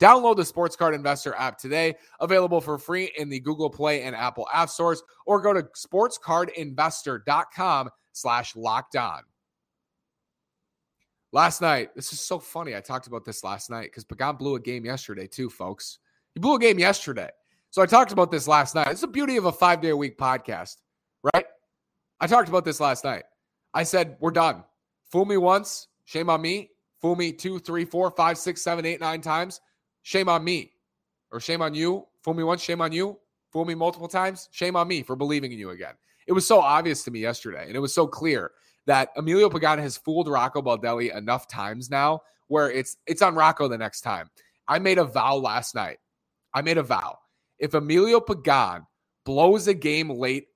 Download 0.00 0.34
the 0.34 0.44
Sports 0.44 0.74
Card 0.74 0.96
Investor 0.96 1.32
app 1.36 1.58
today, 1.58 1.94
available 2.18 2.60
for 2.60 2.76
free 2.76 3.12
in 3.16 3.28
the 3.28 3.38
Google 3.38 3.70
Play 3.70 4.02
and 4.02 4.16
Apple 4.16 4.48
App 4.52 4.68
Stores, 4.68 5.00
or 5.26 5.40
go 5.40 5.52
to 5.52 5.62
sportscardinvestor.com 5.62 7.90
slash 8.10 8.56
locked 8.56 8.96
on. 8.96 9.22
Last 11.34 11.62
night, 11.62 11.94
this 11.96 12.12
is 12.12 12.20
so 12.20 12.38
funny. 12.38 12.76
I 12.76 12.80
talked 12.80 13.06
about 13.06 13.24
this 13.24 13.42
last 13.42 13.70
night 13.70 13.84
because 13.84 14.04
Pagan 14.04 14.36
blew 14.36 14.56
a 14.56 14.60
game 14.60 14.84
yesterday, 14.84 15.26
too, 15.26 15.48
folks. 15.48 15.98
He 16.34 16.40
blew 16.40 16.56
a 16.56 16.58
game 16.58 16.78
yesterday. 16.78 17.30
So 17.70 17.80
I 17.80 17.86
talked 17.86 18.12
about 18.12 18.30
this 18.30 18.46
last 18.46 18.74
night. 18.74 18.88
It's 18.88 19.00
the 19.00 19.06
beauty 19.06 19.38
of 19.38 19.46
a 19.46 19.52
five 19.52 19.80
day 19.80 19.88
a 19.88 19.96
week 19.96 20.18
podcast, 20.18 20.76
right? 21.34 21.46
I 22.20 22.26
talked 22.26 22.50
about 22.50 22.66
this 22.66 22.80
last 22.80 23.02
night. 23.02 23.24
I 23.72 23.82
said, 23.82 24.18
we're 24.20 24.30
done. 24.30 24.62
Fool 25.10 25.24
me 25.24 25.38
once, 25.38 25.88
shame 26.04 26.28
on 26.28 26.42
me. 26.42 26.70
Fool 27.00 27.16
me 27.16 27.32
two, 27.32 27.58
three, 27.58 27.86
four, 27.86 28.10
five, 28.10 28.36
six, 28.36 28.62
seven, 28.62 28.84
eight, 28.84 29.00
nine 29.00 29.22
times, 29.22 29.60
shame 30.02 30.28
on 30.28 30.44
me. 30.44 30.72
Or 31.32 31.40
shame 31.40 31.62
on 31.62 31.74
you. 31.74 32.06
Fool 32.22 32.34
me 32.34 32.44
once, 32.44 32.62
shame 32.62 32.82
on 32.82 32.92
you. 32.92 33.18
Fool 33.50 33.64
me 33.64 33.74
multiple 33.74 34.06
times, 34.06 34.50
shame 34.52 34.76
on 34.76 34.86
me 34.86 35.02
for 35.02 35.16
believing 35.16 35.50
in 35.50 35.58
you 35.58 35.70
again. 35.70 35.94
It 36.26 36.32
was 36.32 36.46
so 36.46 36.60
obvious 36.60 37.02
to 37.04 37.10
me 37.10 37.20
yesterday, 37.20 37.66
and 37.66 37.74
it 37.74 37.80
was 37.80 37.94
so 37.94 38.06
clear 38.06 38.52
that 38.86 39.10
Emilio 39.16 39.48
Pagan 39.48 39.78
has 39.78 39.96
fooled 39.96 40.28
Rocco 40.28 40.62
Baldelli 40.62 41.16
enough 41.16 41.48
times 41.48 41.90
now 41.90 42.20
where 42.48 42.70
it's 42.70 42.96
it's 43.06 43.22
on 43.22 43.34
Rocco 43.34 43.66
the 43.68 43.78
next 43.78 44.02
time. 44.02 44.28
I 44.68 44.78
made 44.78 44.98
a 44.98 45.04
vow 45.04 45.36
last 45.36 45.74
night. 45.74 45.98
I 46.54 46.62
made 46.62 46.78
a 46.78 46.82
vow. 46.82 47.18
If 47.58 47.74
Emilio 47.74 48.20
Pagan 48.20 48.86
blows 49.24 49.68
a 49.68 49.74
game 49.74 50.10
late 50.10 50.48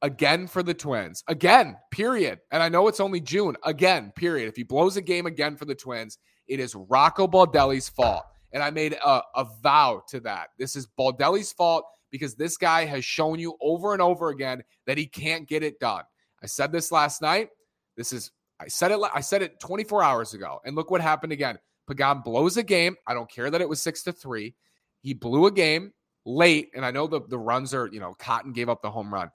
again 0.00 0.46
for 0.46 0.62
the 0.62 0.74
Twins, 0.74 1.22
again, 1.28 1.76
period. 1.90 2.40
And 2.50 2.62
I 2.62 2.68
know 2.68 2.88
it's 2.88 3.00
only 3.00 3.20
June, 3.20 3.56
again, 3.64 4.12
period. 4.16 4.48
If 4.48 4.56
he 4.56 4.62
blows 4.62 4.96
a 4.96 5.02
game 5.02 5.26
again 5.26 5.56
for 5.56 5.64
the 5.64 5.74
Twins, 5.74 6.18
it 6.48 6.58
is 6.58 6.74
Rocco 6.74 7.26
Baldelli's 7.26 7.88
fault. 7.88 8.24
And 8.52 8.62
I 8.62 8.70
made 8.70 8.94
a, 8.94 9.22
a 9.34 9.46
vow 9.62 10.02
to 10.08 10.20
that. 10.20 10.48
This 10.58 10.76
is 10.76 10.86
Baldelli's 10.98 11.52
fault 11.52 11.84
because 12.10 12.34
this 12.34 12.56
guy 12.56 12.84
has 12.84 13.04
shown 13.04 13.38
you 13.38 13.56
over 13.60 13.92
and 13.92 14.02
over 14.02 14.28
again 14.28 14.62
that 14.86 14.98
he 14.98 15.06
can't 15.06 15.48
get 15.48 15.62
it 15.62 15.80
done. 15.80 16.04
I 16.42 16.46
said 16.46 16.72
this 16.72 16.92
last 16.92 17.22
night. 17.22 17.50
This 17.96 18.12
is 18.12 18.30
I 18.60 18.68
said 18.68 18.92
it 18.92 19.00
I 19.12 19.20
said 19.20 19.42
it 19.42 19.60
24 19.60 20.02
hours 20.02 20.34
ago 20.34 20.60
and 20.64 20.76
look 20.76 20.90
what 20.90 21.00
happened 21.00 21.32
again. 21.32 21.58
Pagan 21.88 22.20
blows 22.20 22.56
a 22.56 22.62
game. 22.62 22.96
I 23.06 23.14
don't 23.14 23.30
care 23.30 23.50
that 23.50 23.60
it 23.60 23.68
was 23.68 23.82
6 23.82 24.02
to 24.04 24.12
3. 24.12 24.54
He 25.00 25.14
blew 25.14 25.46
a 25.46 25.50
game 25.50 25.92
late 26.24 26.70
and 26.74 26.84
I 26.84 26.90
know 26.90 27.06
the 27.06 27.20
the 27.28 27.38
runs 27.38 27.74
are, 27.74 27.88
you 27.88 28.00
know, 28.00 28.14
Cotton 28.18 28.52
gave 28.52 28.68
up 28.68 28.82
the 28.82 28.90
home 28.90 29.12
run. 29.12 29.30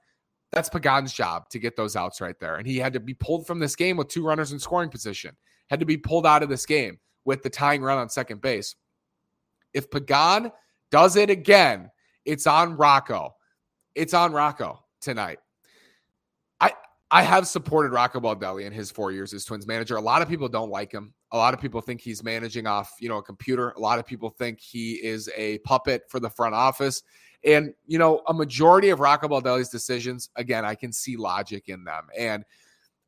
That's 0.52 0.70
Pagan's 0.70 1.12
job 1.12 1.48
to 1.50 1.58
get 1.58 1.76
those 1.76 1.94
outs 1.94 2.20
right 2.20 2.38
there. 2.40 2.56
And 2.56 2.66
he 2.66 2.78
had 2.78 2.94
to 2.94 3.00
be 3.00 3.14
pulled 3.14 3.46
from 3.46 3.58
this 3.58 3.76
game 3.76 3.96
with 3.96 4.08
two 4.08 4.24
runners 4.24 4.52
in 4.52 4.58
scoring 4.58 4.88
position. 4.88 5.36
Had 5.68 5.80
to 5.80 5.86
be 5.86 5.98
pulled 5.98 6.26
out 6.26 6.42
of 6.42 6.48
this 6.48 6.64
game 6.64 6.98
with 7.26 7.42
the 7.42 7.50
tying 7.50 7.82
run 7.82 7.98
on 7.98 8.08
second 8.08 8.40
base. 8.40 8.74
If 9.74 9.90
Pagan 9.90 10.50
does 10.90 11.16
it 11.16 11.28
again, 11.28 11.90
it's 12.24 12.46
on 12.46 12.76
Rocco. 12.76 13.34
It's 13.94 14.14
on 14.14 14.32
Rocco 14.32 14.82
tonight. 15.00 15.38
I 17.10 17.22
have 17.22 17.46
supported 17.46 17.92
Rocco 17.92 18.20
Baldelli 18.20 18.66
in 18.66 18.72
his 18.72 18.90
four 18.90 19.12
years 19.12 19.32
as 19.32 19.44
Twins 19.44 19.66
manager. 19.66 19.96
A 19.96 20.00
lot 20.00 20.20
of 20.20 20.28
people 20.28 20.48
don't 20.48 20.70
like 20.70 20.92
him. 20.92 21.14
A 21.32 21.38
lot 21.38 21.54
of 21.54 21.60
people 21.60 21.80
think 21.80 22.00
he's 22.00 22.22
managing 22.22 22.66
off, 22.66 22.92
you 23.00 23.08
know, 23.08 23.18
a 23.18 23.22
computer. 23.22 23.70
A 23.70 23.80
lot 23.80 23.98
of 23.98 24.06
people 24.06 24.28
think 24.28 24.60
he 24.60 24.94
is 24.94 25.30
a 25.36 25.58
puppet 25.58 26.02
for 26.08 26.20
the 26.20 26.28
front 26.28 26.54
office. 26.54 27.02
And, 27.44 27.72
you 27.86 27.98
know, 27.98 28.22
a 28.28 28.34
majority 28.34 28.90
of 28.90 29.00
Rocco 29.00 29.28
Baldelli's 29.28 29.70
decisions, 29.70 30.28
again, 30.36 30.64
I 30.64 30.74
can 30.74 30.92
see 30.92 31.16
logic 31.16 31.68
in 31.68 31.84
them. 31.84 32.08
And 32.16 32.44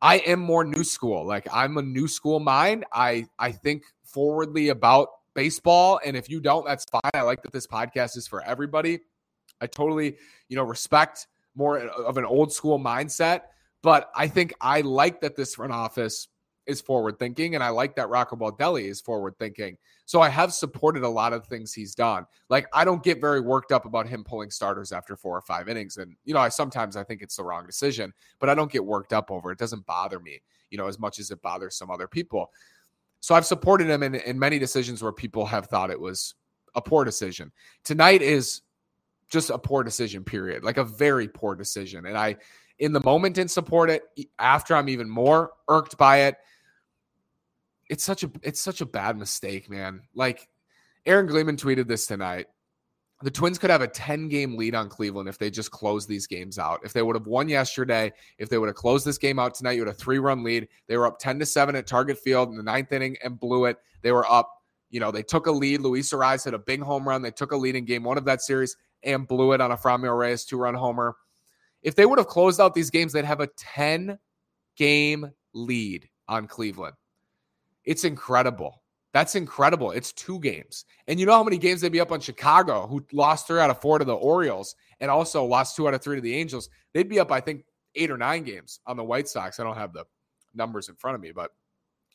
I 0.00 0.18
am 0.18 0.40
more 0.40 0.64
new 0.64 0.84
school. 0.84 1.26
Like 1.26 1.46
I'm 1.52 1.76
a 1.76 1.82
new 1.82 2.08
school 2.08 2.40
mind. 2.40 2.86
I 2.92 3.26
I 3.38 3.52
think 3.52 3.84
forwardly 4.02 4.70
about 4.70 5.08
baseball. 5.34 6.00
And 6.04 6.16
if 6.16 6.30
you 6.30 6.40
don't, 6.40 6.64
that's 6.64 6.86
fine. 6.86 7.10
I 7.14 7.22
like 7.22 7.42
that 7.42 7.52
this 7.52 7.66
podcast 7.66 8.16
is 8.16 8.26
for 8.26 8.42
everybody. 8.42 9.00
I 9.60 9.66
totally, 9.66 10.16
you 10.48 10.56
know, 10.56 10.62
respect 10.62 11.26
more 11.54 11.78
of 11.78 12.16
an 12.16 12.24
old 12.24 12.52
school 12.52 12.78
mindset. 12.78 13.42
But 13.82 14.10
I 14.14 14.28
think 14.28 14.52
I 14.60 14.82
like 14.82 15.20
that 15.22 15.36
this 15.36 15.54
front 15.54 15.72
office 15.72 16.28
is 16.66 16.80
forward 16.80 17.18
thinking, 17.18 17.54
and 17.54 17.64
I 17.64 17.70
like 17.70 17.96
that 17.96 18.08
Rocco 18.08 18.36
Baldelli 18.36 18.84
is 18.84 19.00
forward 19.00 19.34
thinking. 19.38 19.76
So 20.04 20.20
I 20.20 20.28
have 20.28 20.52
supported 20.52 21.02
a 21.02 21.08
lot 21.08 21.32
of 21.32 21.46
things 21.46 21.72
he's 21.72 21.94
done. 21.94 22.26
Like 22.48 22.66
I 22.72 22.84
don't 22.84 23.02
get 23.02 23.20
very 23.20 23.40
worked 23.40 23.72
up 23.72 23.86
about 23.86 24.08
him 24.08 24.24
pulling 24.24 24.50
starters 24.50 24.92
after 24.92 25.16
four 25.16 25.36
or 25.36 25.42
five 25.42 25.68
innings, 25.68 25.96
and 25.96 26.14
you 26.24 26.34
know 26.34 26.40
I 26.40 26.48
sometimes 26.48 26.96
I 26.96 27.04
think 27.04 27.22
it's 27.22 27.36
the 27.36 27.44
wrong 27.44 27.66
decision, 27.66 28.12
but 28.38 28.48
I 28.48 28.54
don't 28.54 28.70
get 28.70 28.84
worked 28.84 29.12
up 29.12 29.30
over 29.30 29.50
it. 29.50 29.54
it 29.54 29.58
doesn't 29.58 29.86
bother 29.86 30.20
me, 30.20 30.40
you 30.70 30.78
know, 30.78 30.86
as 30.86 30.98
much 30.98 31.18
as 31.18 31.30
it 31.30 31.42
bothers 31.42 31.76
some 31.76 31.90
other 31.90 32.08
people. 32.08 32.50
So 33.20 33.34
I've 33.34 33.46
supported 33.46 33.88
him 33.88 34.02
in, 34.02 34.14
in 34.14 34.38
many 34.38 34.58
decisions 34.58 35.02
where 35.02 35.12
people 35.12 35.44
have 35.46 35.66
thought 35.66 35.90
it 35.90 36.00
was 36.00 36.34
a 36.74 36.80
poor 36.80 37.04
decision. 37.04 37.52
Tonight 37.84 38.22
is 38.22 38.62
just 39.30 39.50
a 39.50 39.58
poor 39.58 39.84
decision, 39.84 40.24
period. 40.24 40.64
Like 40.64 40.78
a 40.78 40.84
very 40.84 41.28
poor 41.28 41.54
decision. 41.54 42.06
And 42.06 42.16
I, 42.16 42.36
in 42.80 42.92
the 42.92 43.00
moment, 43.00 43.36
didn't 43.36 43.50
support 43.52 43.90
it. 43.90 44.02
After 44.38 44.74
I'm 44.74 44.88
even 44.88 45.08
more 45.08 45.52
irked 45.68 45.96
by 45.96 46.22
it. 46.22 46.36
It's 47.88 48.04
such 48.04 48.24
a 48.24 48.30
it's 48.42 48.60
such 48.60 48.80
a 48.80 48.86
bad 48.86 49.16
mistake, 49.16 49.68
man. 49.68 50.02
Like 50.14 50.48
Aaron 51.06 51.26
Gleeman 51.26 51.56
tweeted 51.56 51.86
this 51.86 52.06
tonight. 52.06 52.46
The 53.22 53.30
Twins 53.30 53.58
could 53.58 53.68
have 53.68 53.82
a 53.82 53.88
10 53.88 54.28
game 54.28 54.56
lead 54.56 54.74
on 54.74 54.88
Cleveland 54.88 55.28
if 55.28 55.36
they 55.36 55.50
just 55.50 55.70
closed 55.70 56.08
these 56.08 56.26
games 56.26 56.58
out. 56.58 56.80
If 56.84 56.94
they 56.94 57.02
would 57.02 57.16
have 57.16 57.26
won 57.26 57.50
yesterday, 57.50 58.12
if 58.38 58.48
they 58.48 58.56
would 58.56 58.68
have 58.68 58.76
closed 58.76 59.06
this 59.06 59.18
game 59.18 59.38
out 59.38 59.54
tonight, 59.54 59.72
you 59.72 59.84
had 59.84 59.88
a 59.88 59.94
three 59.94 60.18
run 60.18 60.42
lead. 60.42 60.68
They 60.86 60.96
were 60.96 61.06
up 61.06 61.18
10 61.18 61.38
to 61.40 61.46
7 61.46 61.76
at 61.76 61.86
Target 61.86 62.18
Field 62.18 62.48
in 62.48 62.56
the 62.56 62.62
ninth 62.62 62.92
inning 62.92 63.16
and 63.22 63.38
blew 63.38 63.66
it. 63.66 63.76
They 64.02 64.12
were 64.12 64.30
up 64.30 64.60
you 64.90 64.98
know, 64.98 65.12
they 65.12 65.22
took 65.22 65.46
a 65.46 65.52
lead. 65.52 65.80
Luis 65.80 66.12
Arraez 66.12 66.44
hit 66.44 66.54
a 66.54 66.58
big 66.58 66.82
home 66.82 67.06
run. 67.06 67.22
They 67.22 67.30
took 67.30 67.52
a 67.52 67.56
lead 67.56 67.76
in 67.76 67.84
game 67.84 68.02
one 68.02 68.18
of 68.18 68.24
that 68.24 68.42
series 68.42 68.76
and 69.04 69.26
blew 69.26 69.52
it 69.52 69.60
on 69.60 69.70
a 69.70 69.76
Franmil 69.76 70.18
Reyes 70.18 70.44
two 70.44 70.58
run 70.58 70.74
homer. 70.74 71.16
If 71.82 71.94
they 71.94 72.06
would 72.06 72.18
have 72.18 72.28
closed 72.28 72.60
out 72.60 72.74
these 72.74 72.90
games, 72.90 73.12
they'd 73.12 73.24
have 73.24 73.40
a 73.40 73.48
10 73.56 74.18
game 74.76 75.30
lead 75.54 76.08
on 76.28 76.46
Cleveland. 76.46 76.94
It's 77.84 78.04
incredible. 78.04 78.82
That's 79.12 79.34
incredible. 79.34 79.90
It's 79.90 80.12
two 80.12 80.38
games. 80.40 80.84
And 81.08 81.18
you 81.18 81.26
know 81.26 81.32
how 81.32 81.42
many 81.42 81.58
games 81.58 81.80
they'd 81.80 81.90
be 81.90 82.00
up 82.00 82.12
on 82.12 82.20
Chicago, 82.20 82.86
who 82.86 83.04
lost 83.12 83.46
three 83.46 83.58
out 83.58 83.70
of 83.70 83.80
four 83.80 83.98
to 83.98 84.04
the 84.04 84.14
Orioles 84.14 84.76
and 85.00 85.10
also 85.10 85.44
lost 85.44 85.74
two 85.74 85.88
out 85.88 85.94
of 85.94 86.02
three 86.02 86.16
to 86.16 86.22
the 86.22 86.36
Angels? 86.36 86.68
They'd 86.94 87.08
be 87.08 87.18
up, 87.18 87.32
I 87.32 87.40
think, 87.40 87.64
eight 87.96 88.10
or 88.10 88.18
nine 88.18 88.44
games 88.44 88.78
on 88.86 88.96
the 88.96 89.02
White 89.02 89.26
Sox. 89.26 89.58
I 89.58 89.64
don't 89.64 89.76
have 89.76 89.92
the 89.92 90.04
numbers 90.54 90.88
in 90.88 90.94
front 90.94 91.16
of 91.16 91.20
me, 91.20 91.32
but 91.32 91.50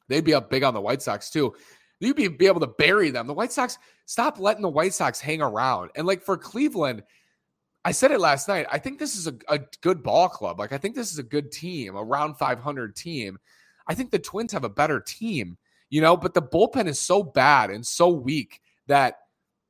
they'd 0.08 0.24
be 0.24 0.34
up 0.34 0.50
big 0.50 0.64
on 0.64 0.74
the 0.74 0.80
White 0.80 1.02
Sox 1.02 1.30
too 1.30 1.54
you'd 2.00 2.16
be, 2.16 2.28
be 2.28 2.48
able 2.48 2.60
to 2.60 2.68
bury 2.68 3.10
them. 3.10 3.28
The 3.28 3.34
White 3.34 3.52
Sox, 3.52 3.78
stop 4.06 4.40
letting 4.40 4.62
the 4.62 4.70
White 4.70 4.94
Sox 4.94 5.20
hang 5.20 5.42
around. 5.42 5.92
And 5.96 6.06
like 6.08 6.22
for 6.22 6.38
Cleveland, 6.38 7.04
I 7.86 7.92
said 7.92 8.10
it 8.10 8.20
last 8.20 8.48
night. 8.48 8.65
I 8.72 8.80
think 8.80 8.98
this 8.98 9.15
is 9.15 9.27
a, 9.27 9.36
a 9.48 9.60
good 9.82 10.01
ball 10.01 10.27
club. 10.27 10.60
Like 10.60 10.74
I 10.74 10.77
think 10.80 10.96
this 10.96 11.12
is 11.12 11.20
a 11.20 11.24
good 11.24 11.51
team, 11.51 11.96
a 11.96 12.04
round 12.04 12.36
500 12.38 12.96
team. 12.96 13.38
I 13.88 13.94
think 13.94 14.10
the 14.10 14.18
Twins 14.18 14.51
have 14.54 14.63
a 14.63 14.70
better 14.70 15.00
team, 15.00 15.56
you 15.92 16.01
know, 16.01 16.18
but 16.18 16.34
the 16.34 16.42
bullpen 16.42 16.88
is 16.88 17.00
so 17.00 17.22
bad 17.22 17.70
and 17.70 17.86
so 17.86 18.10
weak 18.10 18.60
that 18.88 19.20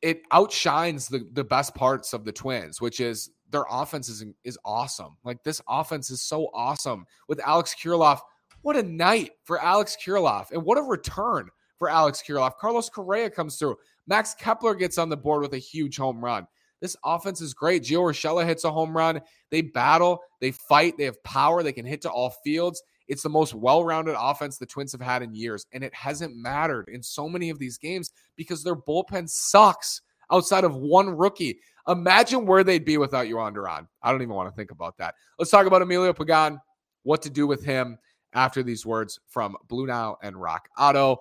it 0.01 0.21
outshines 0.31 1.09
the, 1.09 1.27
the 1.33 1.43
best 1.43 1.75
parts 1.75 2.13
of 2.13 2.23
the 2.23 2.31
Twins, 2.31 2.79
which 2.79 3.01
is 3.01 3.31
their 3.51 3.65
offense 3.69 4.07
is, 4.07 4.23
is 4.45 4.57
awesome. 4.63 5.17
Like 5.25 5.43
this 5.43 5.61
offense 5.67 6.09
is 6.09 6.21
so 6.21 6.49
awesome 6.53 7.05
with 7.27 7.41
Alex 7.45 7.75
Kirilloff. 7.75 8.21
What 8.61 8.77
a 8.77 8.83
night 8.83 9.31
for 9.43 9.61
Alex 9.61 9.97
Kirilloff 10.01 10.51
and 10.51 10.63
what 10.63 10.77
a 10.77 10.81
return 10.81 11.49
for 11.77 11.89
Alex 11.89 12.23
Kirilloff. 12.25 12.55
Carlos 12.57 12.89
Correa 12.89 13.29
comes 13.29 13.57
through. 13.57 13.75
Max 14.07 14.33
Kepler 14.33 14.73
gets 14.73 14.97
on 14.97 15.09
the 15.09 15.17
board 15.17 15.41
with 15.41 15.53
a 15.53 15.57
huge 15.57 15.97
home 15.97 16.23
run. 16.23 16.47
This 16.85 16.95
offense 17.03 17.41
is 17.41 17.55
great. 17.55 17.81
Gio 17.81 17.97
Urshela 18.01 18.45
hits 18.45 18.63
a 18.63 18.69
home 18.69 18.95
run. 18.95 19.19
They 19.49 19.61
battle, 19.61 20.19
they 20.39 20.51
fight, 20.51 20.99
they 20.99 21.05
have 21.05 21.23
power, 21.23 21.63
they 21.63 21.73
can 21.73 21.83
hit 21.83 21.99
to 22.03 22.11
all 22.11 22.29
fields. 22.43 22.83
It's 23.07 23.23
the 23.23 23.29
most 23.29 23.55
well 23.55 23.83
rounded 23.83 24.15
offense 24.15 24.59
the 24.59 24.67
Twins 24.67 24.91
have 24.91 25.01
had 25.01 25.23
in 25.23 25.33
years. 25.33 25.65
And 25.73 25.83
it 25.83 25.95
hasn't 25.95 26.37
mattered 26.37 26.87
in 26.89 27.01
so 27.01 27.27
many 27.27 27.49
of 27.49 27.57
these 27.57 27.79
games 27.79 28.11
because 28.35 28.63
their 28.63 28.75
bullpen 28.75 29.27
sucks 29.27 30.03
outside 30.31 30.63
of 30.63 30.75
one 30.75 31.09
rookie. 31.09 31.57
Imagine 31.87 32.45
where 32.45 32.63
they'd 32.63 32.85
be 32.85 32.99
without 32.99 33.25
Jhoan 33.25 33.55
Duran. 33.55 33.87
I 34.03 34.11
don't 34.11 34.21
even 34.21 34.35
want 34.35 34.51
to 34.51 34.55
think 34.55 34.69
about 34.69 34.95
that. 34.99 35.15
Let's 35.39 35.49
talk 35.49 35.65
about 35.65 35.81
Emilio 35.81 36.13
Pagan, 36.13 36.59
what 37.01 37.23
to 37.23 37.31
do 37.31 37.47
with 37.47 37.63
him 37.63 37.97
after 38.33 38.61
these 38.61 38.85
words 38.85 39.19
from 39.27 39.57
Blue 39.69 39.87
Nile 39.87 40.19
and 40.21 40.39
Rock 40.39 40.69
Auto. 40.77 41.17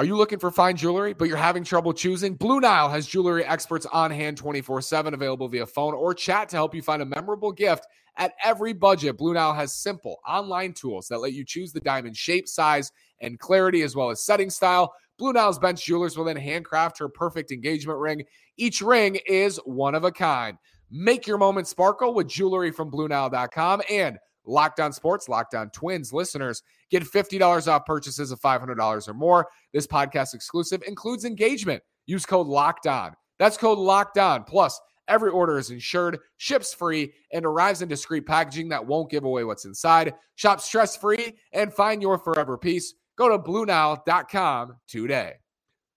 Are 0.00 0.04
you 0.04 0.16
looking 0.16 0.38
for 0.38 0.50
fine 0.50 0.78
jewelry, 0.78 1.12
but 1.12 1.28
you're 1.28 1.36
having 1.36 1.62
trouble 1.62 1.92
choosing? 1.92 2.34
Blue 2.34 2.58
Nile 2.58 2.88
has 2.88 3.06
jewelry 3.06 3.44
experts 3.44 3.84
on 3.84 4.10
hand 4.10 4.38
24 4.38 4.80
7, 4.80 5.12
available 5.12 5.46
via 5.46 5.66
phone 5.66 5.92
or 5.92 6.14
chat 6.14 6.48
to 6.48 6.56
help 6.56 6.74
you 6.74 6.80
find 6.80 7.02
a 7.02 7.04
memorable 7.04 7.52
gift 7.52 7.86
at 8.16 8.32
every 8.42 8.72
budget. 8.72 9.18
Blue 9.18 9.34
Nile 9.34 9.52
has 9.52 9.74
simple 9.74 10.16
online 10.26 10.72
tools 10.72 11.06
that 11.08 11.18
let 11.18 11.34
you 11.34 11.44
choose 11.44 11.74
the 11.74 11.82
diamond 11.82 12.16
shape, 12.16 12.48
size, 12.48 12.90
and 13.20 13.38
clarity, 13.38 13.82
as 13.82 13.94
well 13.94 14.08
as 14.08 14.24
setting 14.24 14.48
style. 14.48 14.94
Blue 15.18 15.34
Nile's 15.34 15.58
bench 15.58 15.84
jewelers 15.84 16.16
will 16.16 16.24
then 16.24 16.34
handcraft 16.34 16.98
her 16.98 17.10
perfect 17.10 17.52
engagement 17.52 17.98
ring. 17.98 18.24
Each 18.56 18.80
ring 18.80 19.18
is 19.26 19.58
one 19.66 19.94
of 19.94 20.04
a 20.04 20.10
kind. 20.10 20.56
Make 20.90 21.26
your 21.26 21.36
moment 21.36 21.68
sparkle 21.68 22.14
with 22.14 22.26
jewelry 22.26 22.70
from 22.70 22.90
BlueNile.com 22.90 23.82
and 23.90 24.18
Locked 24.50 24.80
On 24.80 24.92
Sports, 24.92 25.28
Locked 25.28 25.54
On 25.54 25.70
Twins 25.70 26.12
listeners 26.12 26.62
get 26.90 27.04
$50 27.04 27.68
off 27.68 27.86
purchases 27.86 28.30
of 28.32 28.40
$500 28.40 29.08
or 29.08 29.14
more. 29.14 29.48
This 29.72 29.86
podcast 29.86 30.34
exclusive 30.34 30.82
includes 30.86 31.24
engagement. 31.24 31.82
Use 32.06 32.26
code 32.26 32.48
Locked 32.48 32.86
On. 32.86 33.14
That's 33.38 33.56
code 33.56 33.78
Locked 33.78 34.18
On. 34.18 34.44
Plus, 34.44 34.78
every 35.08 35.30
order 35.30 35.58
is 35.58 35.70
insured, 35.70 36.18
ships 36.36 36.74
free, 36.74 37.12
and 37.32 37.46
arrives 37.46 37.80
in 37.80 37.88
discreet 37.88 38.26
packaging 38.26 38.68
that 38.70 38.84
won't 38.84 39.10
give 39.10 39.24
away 39.24 39.44
what's 39.44 39.64
inside. 39.64 40.14
Shop 40.34 40.60
stress 40.60 40.96
free 40.96 41.38
and 41.52 41.72
find 41.72 42.02
your 42.02 42.18
forever 42.18 42.58
piece. 42.58 42.94
Go 43.16 43.28
to 43.28 43.38
BlueNile.com 43.38 44.76
today. 44.88 45.34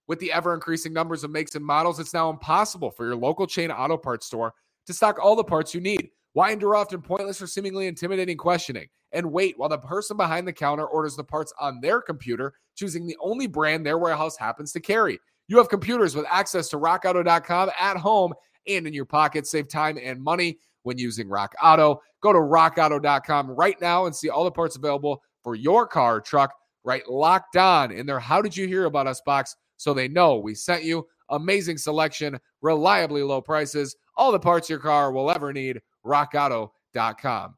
With 0.07 0.19
the 0.19 0.31
ever 0.33 0.53
increasing 0.53 0.93
numbers 0.93 1.23
of 1.23 1.31
makes 1.31 1.55
and 1.55 1.65
models, 1.65 1.99
it's 1.99 2.13
now 2.13 2.29
impossible 2.29 2.91
for 2.91 3.05
your 3.05 3.15
local 3.15 3.47
chain 3.47 3.71
auto 3.71 3.97
parts 3.97 4.25
store 4.25 4.53
to 4.85 4.93
stock 4.93 5.17
all 5.19 5.35
the 5.35 5.43
parts 5.43 5.73
you 5.73 5.79
need. 5.79 6.09
Why 6.33 6.51
endure 6.51 6.75
often 6.75 7.01
pointless 7.01 7.41
or 7.41 7.47
seemingly 7.47 7.87
intimidating 7.87 8.37
questioning? 8.37 8.87
And 9.11 9.31
wait 9.31 9.57
while 9.57 9.69
the 9.69 9.77
person 9.77 10.17
behind 10.17 10.47
the 10.47 10.53
counter 10.53 10.85
orders 10.85 11.15
the 11.15 11.23
parts 11.23 11.53
on 11.59 11.79
their 11.79 12.01
computer, 12.01 12.53
choosing 12.75 13.05
the 13.05 13.17
only 13.21 13.45
brand 13.45 13.85
their 13.85 13.99
warehouse 13.99 14.35
happens 14.35 14.71
to 14.71 14.79
carry. 14.79 15.19
You 15.47 15.57
have 15.57 15.69
computers 15.69 16.15
with 16.15 16.25
access 16.29 16.69
to 16.69 16.77
rockauto.com 16.77 17.69
at 17.79 17.97
home 17.97 18.33
and 18.67 18.87
in 18.87 18.93
your 18.93 19.05
pocket. 19.05 19.45
Save 19.45 19.67
time 19.67 19.99
and 20.01 20.21
money 20.21 20.57
when 20.81 20.97
using 20.97 21.29
Rock 21.29 21.53
Auto. 21.61 22.01
Go 22.21 22.33
to 22.33 22.39
rockauto.com 22.39 23.51
right 23.51 23.79
now 23.79 24.07
and 24.07 24.15
see 24.15 24.29
all 24.29 24.43
the 24.43 24.51
parts 24.51 24.75
available 24.75 25.21
for 25.43 25.53
your 25.53 25.85
car 25.85 26.19
truck, 26.19 26.53
right 26.83 27.07
locked 27.07 27.57
on 27.57 27.91
in 27.91 28.05
their 28.05 28.19
How 28.19 28.41
Did 28.41 28.57
You 28.57 28.67
Hear 28.67 28.85
About 28.85 29.07
Us 29.07 29.21
box 29.21 29.55
so 29.77 29.93
they 29.93 30.07
know 30.07 30.37
we 30.37 30.55
sent 30.55 30.83
you. 30.83 31.05
Amazing 31.29 31.77
selection, 31.77 32.39
reliably 32.61 33.21
low 33.21 33.41
prices, 33.41 33.95
all 34.15 34.31
the 34.31 34.39
parts 34.39 34.69
your 34.69 34.79
car 34.79 35.11
will 35.11 35.29
ever 35.29 35.51
need 35.51 35.79
rockauto.com. 36.05 37.55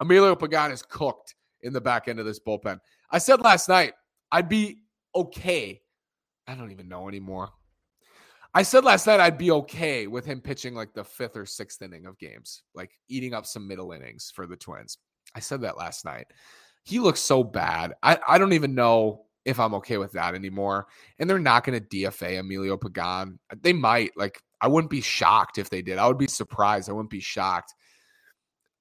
Emilio 0.00 0.34
Pagan 0.34 0.72
is 0.72 0.82
cooked 0.82 1.34
in 1.62 1.72
the 1.72 1.80
back 1.80 2.08
end 2.08 2.18
of 2.18 2.26
this 2.26 2.40
bullpen. 2.40 2.78
I 3.10 3.18
said 3.18 3.40
last 3.40 3.68
night 3.68 3.94
I'd 4.30 4.48
be 4.48 4.78
okay. 5.14 5.80
I 6.46 6.54
don't 6.54 6.72
even 6.72 6.88
know 6.88 7.08
anymore. 7.08 7.50
I 8.54 8.62
said 8.62 8.84
last 8.84 9.06
night 9.06 9.20
I'd 9.20 9.38
be 9.38 9.50
okay 9.50 10.06
with 10.06 10.26
him 10.26 10.40
pitching 10.40 10.74
like 10.74 10.92
the 10.92 11.04
fifth 11.04 11.36
or 11.36 11.46
sixth 11.46 11.80
inning 11.80 12.06
of 12.06 12.18
games, 12.18 12.62
like 12.74 12.90
eating 13.08 13.32
up 13.32 13.46
some 13.46 13.66
middle 13.66 13.92
innings 13.92 14.32
for 14.34 14.46
the 14.46 14.56
Twins. 14.56 14.98
I 15.34 15.40
said 15.40 15.62
that 15.62 15.78
last 15.78 16.04
night. 16.04 16.26
He 16.84 16.98
looks 16.98 17.20
so 17.20 17.44
bad. 17.44 17.94
I, 18.02 18.18
I 18.26 18.38
don't 18.38 18.52
even 18.52 18.74
know 18.74 19.24
if 19.44 19.58
I'm 19.58 19.74
okay 19.74 19.98
with 19.98 20.12
that 20.12 20.34
anymore. 20.34 20.86
And 21.18 21.28
they're 21.28 21.38
not 21.38 21.64
going 21.64 21.80
to 21.80 21.86
DFA 21.86 22.40
Emilio 22.40 22.76
Pagan. 22.76 23.38
They 23.60 23.72
might. 23.72 24.10
Like, 24.16 24.42
I 24.62 24.68
wouldn't 24.68 24.90
be 24.90 25.00
shocked 25.00 25.58
if 25.58 25.68
they 25.68 25.82
did. 25.82 25.98
I 25.98 26.06
would 26.06 26.18
be 26.18 26.28
surprised. 26.28 26.88
I 26.88 26.92
wouldn't 26.92 27.10
be 27.10 27.20
shocked. 27.20 27.74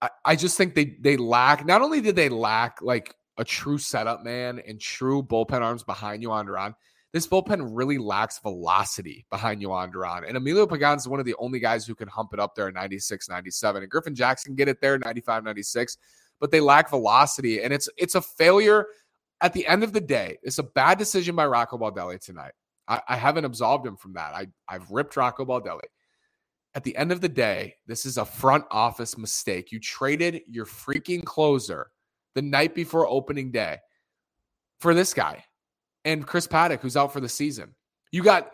I, 0.01 0.09
I 0.23 0.35
just 0.35 0.55
think 0.55 0.75
they 0.75 0.95
they 1.01 1.17
lack. 1.17 1.65
Not 1.65 1.81
only 1.81 1.99
did 2.01 2.15
they 2.15 2.29
lack 2.29 2.81
like 2.81 3.15
a 3.37 3.43
true 3.43 3.79
setup 3.79 4.23
man 4.23 4.61
and 4.65 4.79
true 4.79 5.23
bullpen 5.23 5.61
arms 5.61 5.83
behind 5.83 6.23
Jhoan 6.23 6.45
Duran, 6.45 6.75
this 7.13 7.27
bullpen 7.27 7.69
really 7.71 7.97
lacks 7.97 8.39
velocity 8.39 9.25
behind 9.31 9.61
Jhoan 9.61 9.91
Duran. 9.91 10.23
And 10.23 10.37
Emilio 10.37 10.67
Pagan 10.67 10.97
is 10.97 11.07
one 11.07 11.19
of 11.19 11.25
the 11.25 11.35
only 11.39 11.59
guys 11.59 11.85
who 11.85 11.95
can 11.95 12.07
hump 12.07 12.33
it 12.33 12.39
up 12.39 12.55
there 12.55 12.67
at 12.67 12.73
96, 12.75 13.27
97. 13.27 13.81
And 13.81 13.91
Griffin 13.91 14.15
Jackson 14.15 14.55
get 14.55 14.67
it 14.69 14.79
there 14.81 14.99
95, 14.99 15.43
96, 15.43 15.97
but 16.39 16.51
they 16.51 16.59
lack 16.59 16.89
velocity. 16.89 17.63
And 17.63 17.73
it's 17.73 17.89
it's 17.97 18.15
a 18.15 18.21
failure 18.21 18.85
at 19.41 19.53
the 19.53 19.65
end 19.65 19.83
of 19.83 19.93
the 19.93 20.01
day. 20.01 20.37
It's 20.43 20.59
a 20.59 20.63
bad 20.63 20.99
decision 20.99 21.35
by 21.35 21.47
Rocco 21.47 21.77
Baldelli 21.77 22.19
tonight. 22.19 22.53
I, 22.87 23.01
I 23.07 23.15
haven't 23.15 23.45
absolved 23.45 23.85
him 23.85 23.97
from 23.97 24.13
that. 24.13 24.33
I, 24.33 24.47
I've 24.67 24.89
ripped 24.91 25.15
Rocco 25.15 25.45
Baldelli. 25.45 25.81
At 26.73 26.83
the 26.83 26.95
end 26.95 27.11
of 27.11 27.21
the 27.21 27.29
day, 27.29 27.75
this 27.85 28.05
is 28.05 28.17
a 28.17 28.25
front 28.25 28.63
office 28.71 29.17
mistake. 29.17 29.71
You 29.71 29.79
traded 29.79 30.41
your 30.47 30.65
freaking 30.65 31.23
closer 31.23 31.91
the 32.33 32.41
night 32.41 32.73
before 32.73 33.07
opening 33.07 33.51
day 33.51 33.77
for 34.79 34.93
this 34.93 35.13
guy 35.13 35.43
and 36.05 36.25
Chris 36.25 36.47
Paddack, 36.47 36.81
who's 36.81 36.97
out 36.97 37.13
for 37.13 37.19
the 37.19 37.29
season. 37.29 37.75
You 38.11 38.23
got 38.23 38.53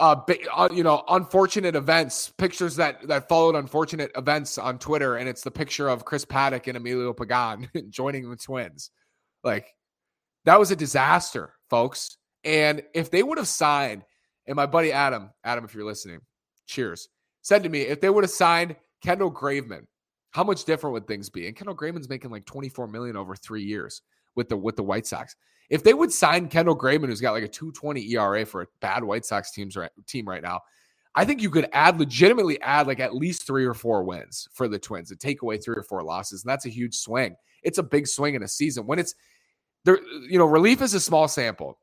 uh, 0.00 0.16
uh, 0.56 0.68
you 0.72 0.82
know, 0.82 1.04
unfortunate 1.08 1.76
events, 1.76 2.30
pictures 2.38 2.76
that 2.76 3.06
that 3.06 3.28
followed 3.28 3.54
unfortunate 3.54 4.10
events 4.16 4.56
on 4.56 4.78
Twitter, 4.78 5.16
and 5.16 5.28
it's 5.28 5.42
the 5.42 5.50
picture 5.50 5.88
of 5.88 6.06
Chris 6.06 6.24
Paddack 6.24 6.66
and 6.68 6.76
Emilio 6.76 7.12
Pagan 7.12 7.68
joining 7.90 8.28
the 8.28 8.36
Twins. 8.36 8.90
Like, 9.44 9.74
That 10.46 10.58
was 10.58 10.70
a 10.70 10.76
disaster, 10.76 11.54
folks. 11.68 12.16
And 12.44 12.82
if 12.94 13.10
they 13.10 13.22
would 13.22 13.38
have 13.38 13.48
signed, 13.48 14.02
and 14.46 14.56
my 14.56 14.66
buddy 14.66 14.92
Adam, 14.92 15.30
Adam, 15.44 15.64
if 15.64 15.74
you're 15.74 15.84
listening, 15.84 16.20
cheers, 16.66 17.08
said 17.42 17.62
to 17.62 17.68
me, 17.68 17.82
if 17.82 18.00
they 18.00 18.10
would 18.10 18.24
have 18.24 18.30
signed 18.30 18.76
Kendall 19.02 19.32
Graveman, 19.32 19.86
how 20.30 20.44
much 20.44 20.64
different 20.64 20.94
would 20.94 21.06
things 21.06 21.28
be? 21.28 21.46
And 21.46 21.56
Kendall 21.56 21.76
Graveman's 21.76 22.08
making 22.08 22.30
like 22.30 22.46
24 22.46 22.86
million 22.86 23.16
over 23.16 23.34
three 23.34 23.62
years 23.62 24.02
with 24.36 24.48
the 24.48 24.56
with 24.56 24.76
the 24.76 24.82
White 24.82 25.06
Sox. 25.06 25.34
If 25.68 25.82
they 25.84 25.94
would 25.94 26.12
sign 26.12 26.48
Kendall 26.48 26.76
Graveman, 26.76 27.06
who's 27.06 27.20
got 27.20 27.32
like 27.32 27.44
a 27.44 27.48
220 27.48 28.12
ERA 28.12 28.44
for 28.44 28.62
a 28.62 28.66
bad 28.80 29.04
White 29.04 29.24
Sox 29.24 29.52
teams 29.52 29.76
right, 29.76 29.90
team 30.06 30.28
right 30.28 30.42
now, 30.42 30.60
I 31.14 31.24
think 31.24 31.42
you 31.42 31.50
could 31.50 31.68
add 31.72 31.98
legitimately 31.98 32.60
add 32.62 32.86
like 32.86 33.00
at 33.00 33.14
least 33.14 33.46
three 33.46 33.64
or 33.64 33.74
four 33.74 34.04
wins 34.04 34.48
for 34.52 34.68
the 34.68 34.78
Twins 34.78 35.10
and 35.10 35.18
take 35.18 35.42
away 35.42 35.58
three 35.58 35.76
or 35.76 35.82
four 35.82 36.02
losses. 36.02 36.42
And 36.42 36.50
that's 36.50 36.66
a 36.66 36.70
huge 36.70 36.94
swing. 36.94 37.36
It's 37.62 37.78
a 37.78 37.82
big 37.82 38.06
swing 38.06 38.34
in 38.34 38.42
a 38.42 38.48
season 38.48 38.86
when 38.86 38.98
it's 38.98 39.14
there. 39.84 39.98
You 40.28 40.38
know, 40.38 40.46
relief 40.46 40.82
is 40.82 40.94
a 40.94 41.00
small 41.00 41.28
sample 41.28 41.78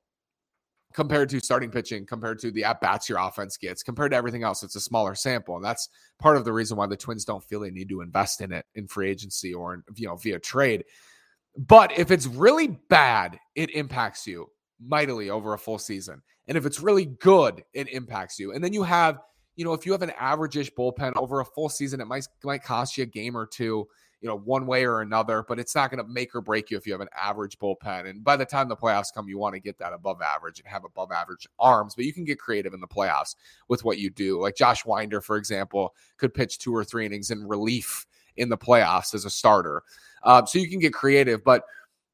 compared 0.94 1.30
to 1.30 1.40
starting 1.40 1.70
pitching, 1.70 2.06
compared 2.06 2.40
to 2.40 2.52
the 2.52 2.64
at 2.64 2.82
bats 2.82 3.10
your 3.10 3.20
offense 3.20 3.58
gets, 3.58 3.84
compared 3.84 4.12
to 4.12 4.18
everything 4.18 4.44
else. 4.44 4.64
It's 4.64 4.76
a 4.76 4.82
smaller 4.82 5.16
sample, 5.16 5.56
and 5.56 5.64
that's 5.64 5.90
part 6.20 6.38
of 6.38 6.46
the 6.46 6.54
reason 6.54 6.78
why 6.78 6.88
the 6.88 6.98
Twins 6.98 7.26
don't 7.26 7.44
feel 7.44 7.60
they 7.60 7.72
need 7.72 7.90
to 7.90 8.02
invest 8.02 8.42
in 8.42 8.52
it 8.52 8.66
in 8.76 8.88
free 8.88 9.10
agency 9.10 9.54
or 9.54 9.76
in, 9.76 9.84
you 9.96 10.08
know 10.08 10.16
via 10.16 10.40
trade. 10.40 10.86
But 11.58 11.98
if 11.98 12.12
it's 12.12 12.28
really 12.28 12.68
bad, 12.68 13.40
it 13.56 13.72
impacts 13.72 14.28
you 14.28 14.48
mightily 14.80 15.30
over 15.30 15.54
a 15.54 15.58
full 15.58 15.80
season. 15.80 16.22
And 16.48 16.58
if 16.58 16.66
it's 16.66 16.80
really 16.80 17.06
good, 17.06 17.64
it 17.74 17.90
impacts 17.90 18.40
you. 18.40 18.54
And 18.54 18.64
then 18.64 18.74
you 18.74 18.84
have, 18.84 19.20
you 19.56 19.66
know, 19.66 19.74
if 19.74 19.86
you 19.86 19.92
have 19.92 20.04
an 20.04 20.14
average-ish 20.20 20.72
bullpen 20.74 21.14
over 21.18 21.40
a 21.40 21.46
full 21.46 21.70
season, 21.70 22.00
it 22.00 22.06
might 22.06 22.28
might 22.44 22.64
cost 22.64 22.98
you 22.98 23.04
a 23.04 23.08
game 23.08 23.36
or 23.36 23.46
two 23.46 23.88
you 24.22 24.28
know, 24.28 24.38
one 24.38 24.66
way 24.66 24.86
or 24.86 25.02
another, 25.02 25.44
but 25.48 25.60
it's 25.60 25.76
not 25.76 25.92
going 25.92 26.04
to 26.04 26.12
make 26.12 26.34
or 26.34 26.42
break 26.42 26.72
you 26.72 26.78
if 26.78 26.88
you 26.88 26.94
have 26.94 27.02
an 27.02 27.10
average 27.16 27.60
bullpen. 27.60 28.10
And 28.10 28.24
by 28.24 28.36
the 28.36 28.46
time 28.46 28.68
the 28.68 28.76
playoffs 28.76 29.14
come, 29.14 29.28
you 29.28 29.38
want 29.38 29.54
to 29.54 29.60
get 29.60 29.78
that 29.78 29.94
above 29.94 30.22
average 30.22 30.60
and 30.60 30.68
have 30.68 30.86
above 30.86 31.12
average 31.12 31.48
arms, 31.60 31.94
but 31.96 32.06
you 32.06 32.14
can 32.14 32.26
get 32.26 32.40
creative 32.40 32.74
in 32.74 32.82
the 32.82 32.88
playoffs 32.88 33.36
with 33.68 33.84
what 33.84 34.00
you 34.00 34.10
do. 34.10 34.42
Like 34.42 34.56
Josh 34.56 34.86
Winder, 34.86 35.22
for 35.22 35.38
example, 35.38 35.94
could 36.18 36.34
pitch 36.34 36.58
two 36.58 36.76
or 36.76 36.84
three 36.84 37.06
innings 37.06 37.30
in 37.30 37.48
relief 37.48 38.06
in 38.38 38.50
the 38.50 38.58
playoffs 38.58 39.14
as 39.14 39.26
a 39.26 39.30
starter. 39.30 39.84
Um, 40.24 40.48
so 40.48 40.60
you 40.60 40.70
can 40.70 40.80
get 40.80 40.94
creative, 40.94 41.44
but 41.44 41.64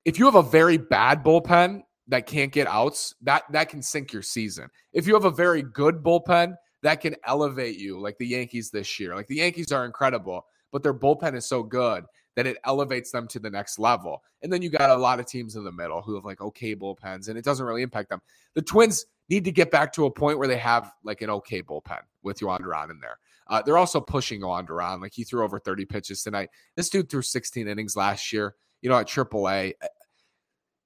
if 0.05 0.19
you 0.19 0.25
have 0.25 0.35
a 0.35 0.43
very 0.43 0.77
bad 0.77 1.23
bullpen 1.23 1.83
that 2.09 2.25
can't 2.25 2.51
get 2.51 2.67
outs, 2.67 3.15
that 3.21 3.43
that 3.51 3.69
can 3.69 3.81
sink 3.81 4.11
your 4.11 4.21
season. 4.21 4.67
If 4.91 5.07
you 5.07 5.13
have 5.13 5.23
a 5.23 5.31
very 5.31 5.61
good 5.61 6.03
bullpen, 6.03 6.55
that 6.81 6.99
can 6.99 7.15
elevate 7.25 7.79
you, 7.79 7.99
like 7.99 8.17
the 8.17 8.27
Yankees 8.27 8.69
this 8.69 8.99
year. 8.99 9.15
Like 9.15 9.27
the 9.27 9.37
Yankees 9.37 9.71
are 9.71 9.85
incredible 9.85 10.45
but 10.73 10.83
their 10.83 10.93
bullpen 10.93 11.35
is 11.35 11.45
so 11.45 11.63
good 11.63 12.03
that 12.35 12.47
it 12.47 12.57
elevates 12.65 13.11
them 13.11 13.27
to 13.27 13.39
the 13.39 13.49
next 13.49 13.77
level. 13.79 14.23
And 14.41 14.51
then 14.51 14.61
you 14.63 14.69
got 14.69 14.89
a 14.89 14.97
lot 14.97 15.19
of 15.19 15.27
teams 15.27 15.55
in 15.55 15.63
the 15.63 15.71
middle 15.71 16.01
who 16.01 16.15
have 16.15 16.25
like 16.25 16.41
okay 16.41 16.75
bullpens 16.75 17.29
and 17.29 17.37
it 17.37 17.45
doesn't 17.45 17.65
really 17.65 17.83
impact 17.83 18.09
them. 18.09 18.21
The 18.55 18.63
Twins 18.63 19.05
need 19.29 19.45
to 19.45 19.51
get 19.51 19.71
back 19.71 19.93
to 19.93 20.05
a 20.05 20.11
point 20.11 20.39
where 20.39 20.47
they 20.47 20.57
have 20.57 20.91
like 21.03 21.21
an 21.21 21.29
okay 21.29 21.61
bullpen 21.61 22.01
with 22.23 22.39
Jhoan 22.39 22.59
Duran 22.59 22.89
in 22.89 22.99
there. 22.99 23.19
Uh, 23.47 23.61
they're 23.61 23.77
also 23.77 24.01
pushing 24.01 24.41
Jhoan 24.41 24.65
Duran. 24.65 24.99
Like 24.99 25.13
he 25.13 25.23
threw 25.23 25.43
over 25.43 25.59
30 25.59 25.85
pitches 25.85 26.23
tonight. 26.23 26.49
This 26.75 26.89
dude 26.89 27.09
threw 27.09 27.21
16 27.21 27.67
innings 27.67 27.95
last 27.95 28.33
year, 28.33 28.55
you 28.81 28.89
know, 28.89 28.97
at 28.97 29.07
AAA. 29.07 29.73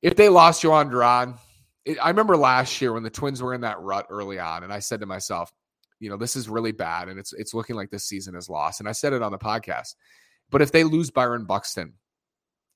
If 0.02 0.16
they 0.16 0.28
lost 0.28 0.64
Jhoan 0.64 0.92
Duran, 0.92 1.36
I 2.02 2.10
remember 2.10 2.36
last 2.36 2.82
year 2.82 2.92
when 2.92 3.04
the 3.04 3.10
Twins 3.10 3.42
were 3.42 3.54
in 3.54 3.62
that 3.62 3.80
rut 3.80 4.08
early 4.10 4.38
on, 4.38 4.64
and 4.64 4.74
I 4.74 4.80
said 4.80 5.00
to 5.00 5.06
myself, 5.06 5.52
you 6.00 6.10
know, 6.10 6.18
this 6.18 6.36
is 6.36 6.50
really 6.50 6.72
bad 6.72 7.10
and 7.10 7.20
it's 7.20 7.34
it's 7.34 7.54
looking 7.54 7.76
like 7.76 7.90
this 7.90 8.06
season 8.06 8.36
is 8.36 8.50
lost. 8.50 8.80
And 8.80 8.90
I 8.90 8.92
said 8.92 9.14
it 9.14 9.22
on 9.22 9.32
the 9.32 9.38
podcast. 9.38 9.96
But 10.50 10.62
if 10.62 10.72
they 10.72 10.84
lose 10.84 11.12
Byron 11.12 11.46
Buxton, 11.46 11.94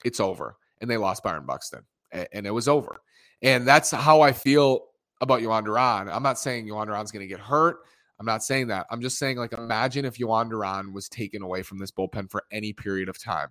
it's 0.03 0.19
over. 0.19 0.57
And 0.81 0.89
they 0.89 0.97
lost 0.97 1.23
Byron 1.23 1.45
Buxton. 1.45 1.81
And 2.11 2.45
it 2.45 2.51
was 2.51 2.67
over. 2.67 3.01
And 3.41 3.67
that's 3.67 3.91
how 3.91 4.21
I 4.21 4.33
feel 4.33 4.87
about 5.21 5.41
Jhoan 5.41 5.63
Duran. 5.63 6.09
I'm 6.09 6.23
not 6.23 6.39
saying 6.39 6.67
Jhoan 6.67 6.87
Duran's 6.87 7.11
going 7.11 7.23
to 7.23 7.27
get 7.27 7.39
hurt. 7.39 7.77
I'm 8.19 8.25
not 8.25 8.43
saying 8.43 8.67
that. 8.67 8.85
I'm 8.91 9.01
just 9.01 9.17
saying, 9.17 9.37
like, 9.37 9.53
imagine 9.53 10.05
if 10.05 10.17
Jhoan 10.17 10.49
Duran 10.49 10.93
was 10.93 11.09
taken 11.09 11.41
away 11.41 11.63
from 11.63 11.79
this 11.79 11.91
bullpen 11.91 12.29
for 12.29 12.43
any 12.51 12.73
period 12.73 13.09
of 13.09 13.21
time 13.21 13.47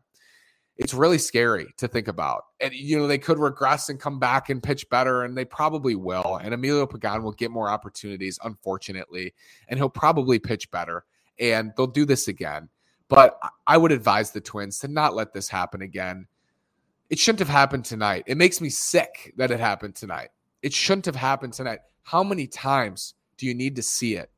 it's 0.81 0.95
really 0.95 1.19
scary 1.19 1.67
to 1.77 1.87
think 1.87 2.09
about. 2.09 2.47
And 2.59 2.73
you 2.73 2.99
know, 2.99 3.07
they 3.07 3.19
could 3.19 3.39
regress 3.39 3.91
and 3.91 4.01
come 4.01 4.19
back 4.19 4.49
and 4.49 4.63
pitch 4.63 4.89
better, 4.89 5.25
and 5.25 5.37
they 5.37 5.45
probably 5.45 5.95
will. 5.95 6.41
And 6.43 6.55
Emilio 6.55 6.87
Pagan 6.87 7.23
will 7.23 7.33
get 7.33 7.51
more 7.51 7.69
opportunities, 7.69 8.39
unfortunately, 8.43 9.35
and 9.69 9.79
he'll 9.79 9.91
probably 9.91 10.39
pitch 10.39 10.71
better. 10.71 11.05
And 11.39 11.73
they'll 11.77 11.87
do 11.87 12.07
this 12.07 12.29
again. 12.29 12.71
But 13.09 13.39
I 13.67 13.77
would 13.77 13.93
advise 13.93 14.31
the 14.31 14.41
Twins 14.41 14.79
to 14.79 14.89
not 14.89 15.15
let 15.15 15.35
this 15.35 15.51
happen 15.51 15.83
again. 15.83 16.27
It 17.11 17.19
shouldn't 17.19 17.41
have 17.41 17.49
happened 17.49 17.85
tonight. 17.85 18.25
It 18.27 18.39
makes 18.39 18.61
me 18.63 18.71
sick 18.71 19.35
that 19.37 19.51
it 19.51 19.61
happened 19.61 19.97
tonight. 19.97 20.31
It 20.63 20.73
shouldn't 20.73 21.07
have 21.07 21.17
happened 21.17 21.53
tonight. 21.53 21.81
How 22.05 22.23
many 22.23 22.47
times 22.47 23.15
do 23.37 23.47
you 23.47 23.55
need 23.55 23.77
to 23.77 23.83
see 23.83 24.17
it? 24.17 24.31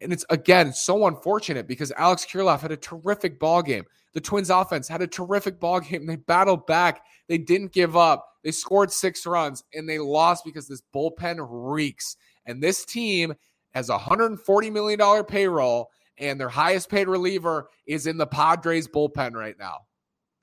And 0.00 0.12
it's 0.12 0.24
again 0.30 0.72
so 0.72 1.06
unfortunate 1.06 1.66
because 1.66 1.92
Alex 1.92 2.26
Kirilloff 2.26 2.60
had 2.60 2.72
a 2.72 2.76
terrific 2.76 3.38
ball 3.38 3.62
game. 3.62 3.84
The 4.12 4.20
Twins 4.20 4.50
offense 4.50 4.88
had 4.88 5.02
a 5.02 5.06
terrific 5.06 5.58
ball 5.60 5.80
game. 5.80 6.06
They 6.06 6.16
battled 6.16 6.66
back. 6.66 7.02
They 7.28 7.38
didn't 7.38 7.72
give 7.72 7.96
up. 7.96 8.26
They 8.44 8.50
scored 8.50 8.92
six 8.92 9.26
runs 9.26 9.64
and 9.74 9.88
they 9.88 9.98
lost 9.98 10.44
because 10.44 10.68
this 10.68 10.82
bullpen 10.94 11.46
reeks. 11.48 12.16
And 12.46 12.62
this 12.62 12.84
team 12.84 13.34
has 13.72 13.90
a 13.90 13.98
$140 13.98 14.72
million 14.72 15.24
payroll, 15.24 15.90
and 16.16 16.40
their 16.40 16.48
highest 16.48 16.88
paid 16.88 17.08
reliever 17.08 17.68
is 17.86 18.06
in 18.06 18.16
the 18.16 18.26
Padres 18.26 18.88
bullpen 18.88 19.34
right 19.34 19.58
now. 19.58 19.80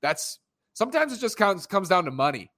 That's 0.02 0.38
sometimes 0.74 1.12
it 1.12 1.18
just 1.18 1.36
comes, 1.36 1.66
comes 1.66 1.88
down 1.88 2.04
to 2.04 2.12
money. 2.12 2.50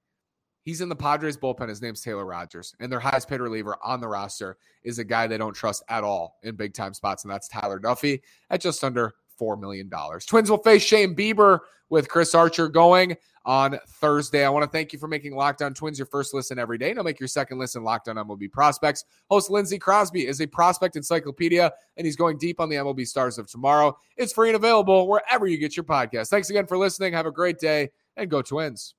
He's 0.66 0.81
in 0.81 0.88
the 0.88 0.96
Padres 0.96 1.37
bullpen. 1.37 1.68
His 1.68 1.81
name's 1.81 2.00
Taylor 2.00 2.26
Rogers. 2.26 2.74
And 2.81 2.90
their 2.90 2.98
highest 2.98 3.29
paid 3.29 3.40
reliever 3.40 3.76
on 3.85 4.00
the 4.00 4.09
roster 4.09 4.59
is 4.83 4.98
a 4.98 5.05
guy 5.05 5.29
they 5.29 5.38
don't 5.38 5.55
trust 5.55 5.85
at 5.88 6.02
all 6.02 6.38
in 6.42 6.57
big 6.57 6.74
time 6.74 6.92
spots, 6.92 7.22
and 7.22 7.33
that's 7.33 7.46
Tyler 7.46 7.79
Duffey 7.79 8.20
at 8.50 8.61
just 8.61 8.83
under 8.83 9.14
$4 9.40 9.61
million. 9.61 9.88
Twins 10.26 10.50
will 10.50 10.59
face 10.59 10.83
Shane 10.83 11.14
Bieber 11.14 11.61
with 11.88 12.09
Chris 12.09 12.35
Archer 12.35 12.66
going 12.66 13.16
on 13.44 13.79
Thursday. 14.00 14.44
I 14.44 14.48
want 14.48 14.64
to 14.64 14.68
thank 14.68 14.92
you 14.92 14.98
for 14.98 15.07
making 15.07 15.37
Locked 15.37 15.62
On 15.62 15.72
Twins 15.72 16.00
your 16.00 16.07
first 16.07 16.35
listen 16.35 16.59
every 16.59 16.79
day. 16.79 16.92
Now 16.92 17.02
make 17.02 17.20
your 17.20 17.29
second 17.29 17.61
listen 17.61 17.85
Locked 17.85 18.09
On 18.09 18.16
MLB 18.16 18.50
Prospects. 18.50 19.05
Host 19.31 19.50
Lindsey 19.50 19.79
Crosby 19.79 20.26
is 20.26 20.40
a 20.40 20.48
prospect 20.48 20.96
encyclopedia, 20.96 21.72
and 21.96 22.05
he's 22.05 22.16
going 22.16 22.38
deep 22.38 22.59
on 22.59 22.68
the 22.68 22.74
MLB 22.74 23.07
stars 23.07 23.38
of 23.38 23.48
tomorrow. 23.48 23.96
It's 24.16 24.33
free 24.33 24.48
and 24.48 24.57
available 24.57 25.07
wherever 25.07 25.46
you 25.46 25.59
get 25.59 25.76
your 25.76 25.85
podcast. 25.85 26.26
Thanks 26.26 26.50
again 26.50 26.66
for 26.66 26.76
listening. 26.76 27.12
Have 27.12 27.26
a 27.26 27.31
great 27.31 27.61
day, 27.61 27.90
and 28.16 28.29
go 28.29 28.42
Twins. 28.42 28.96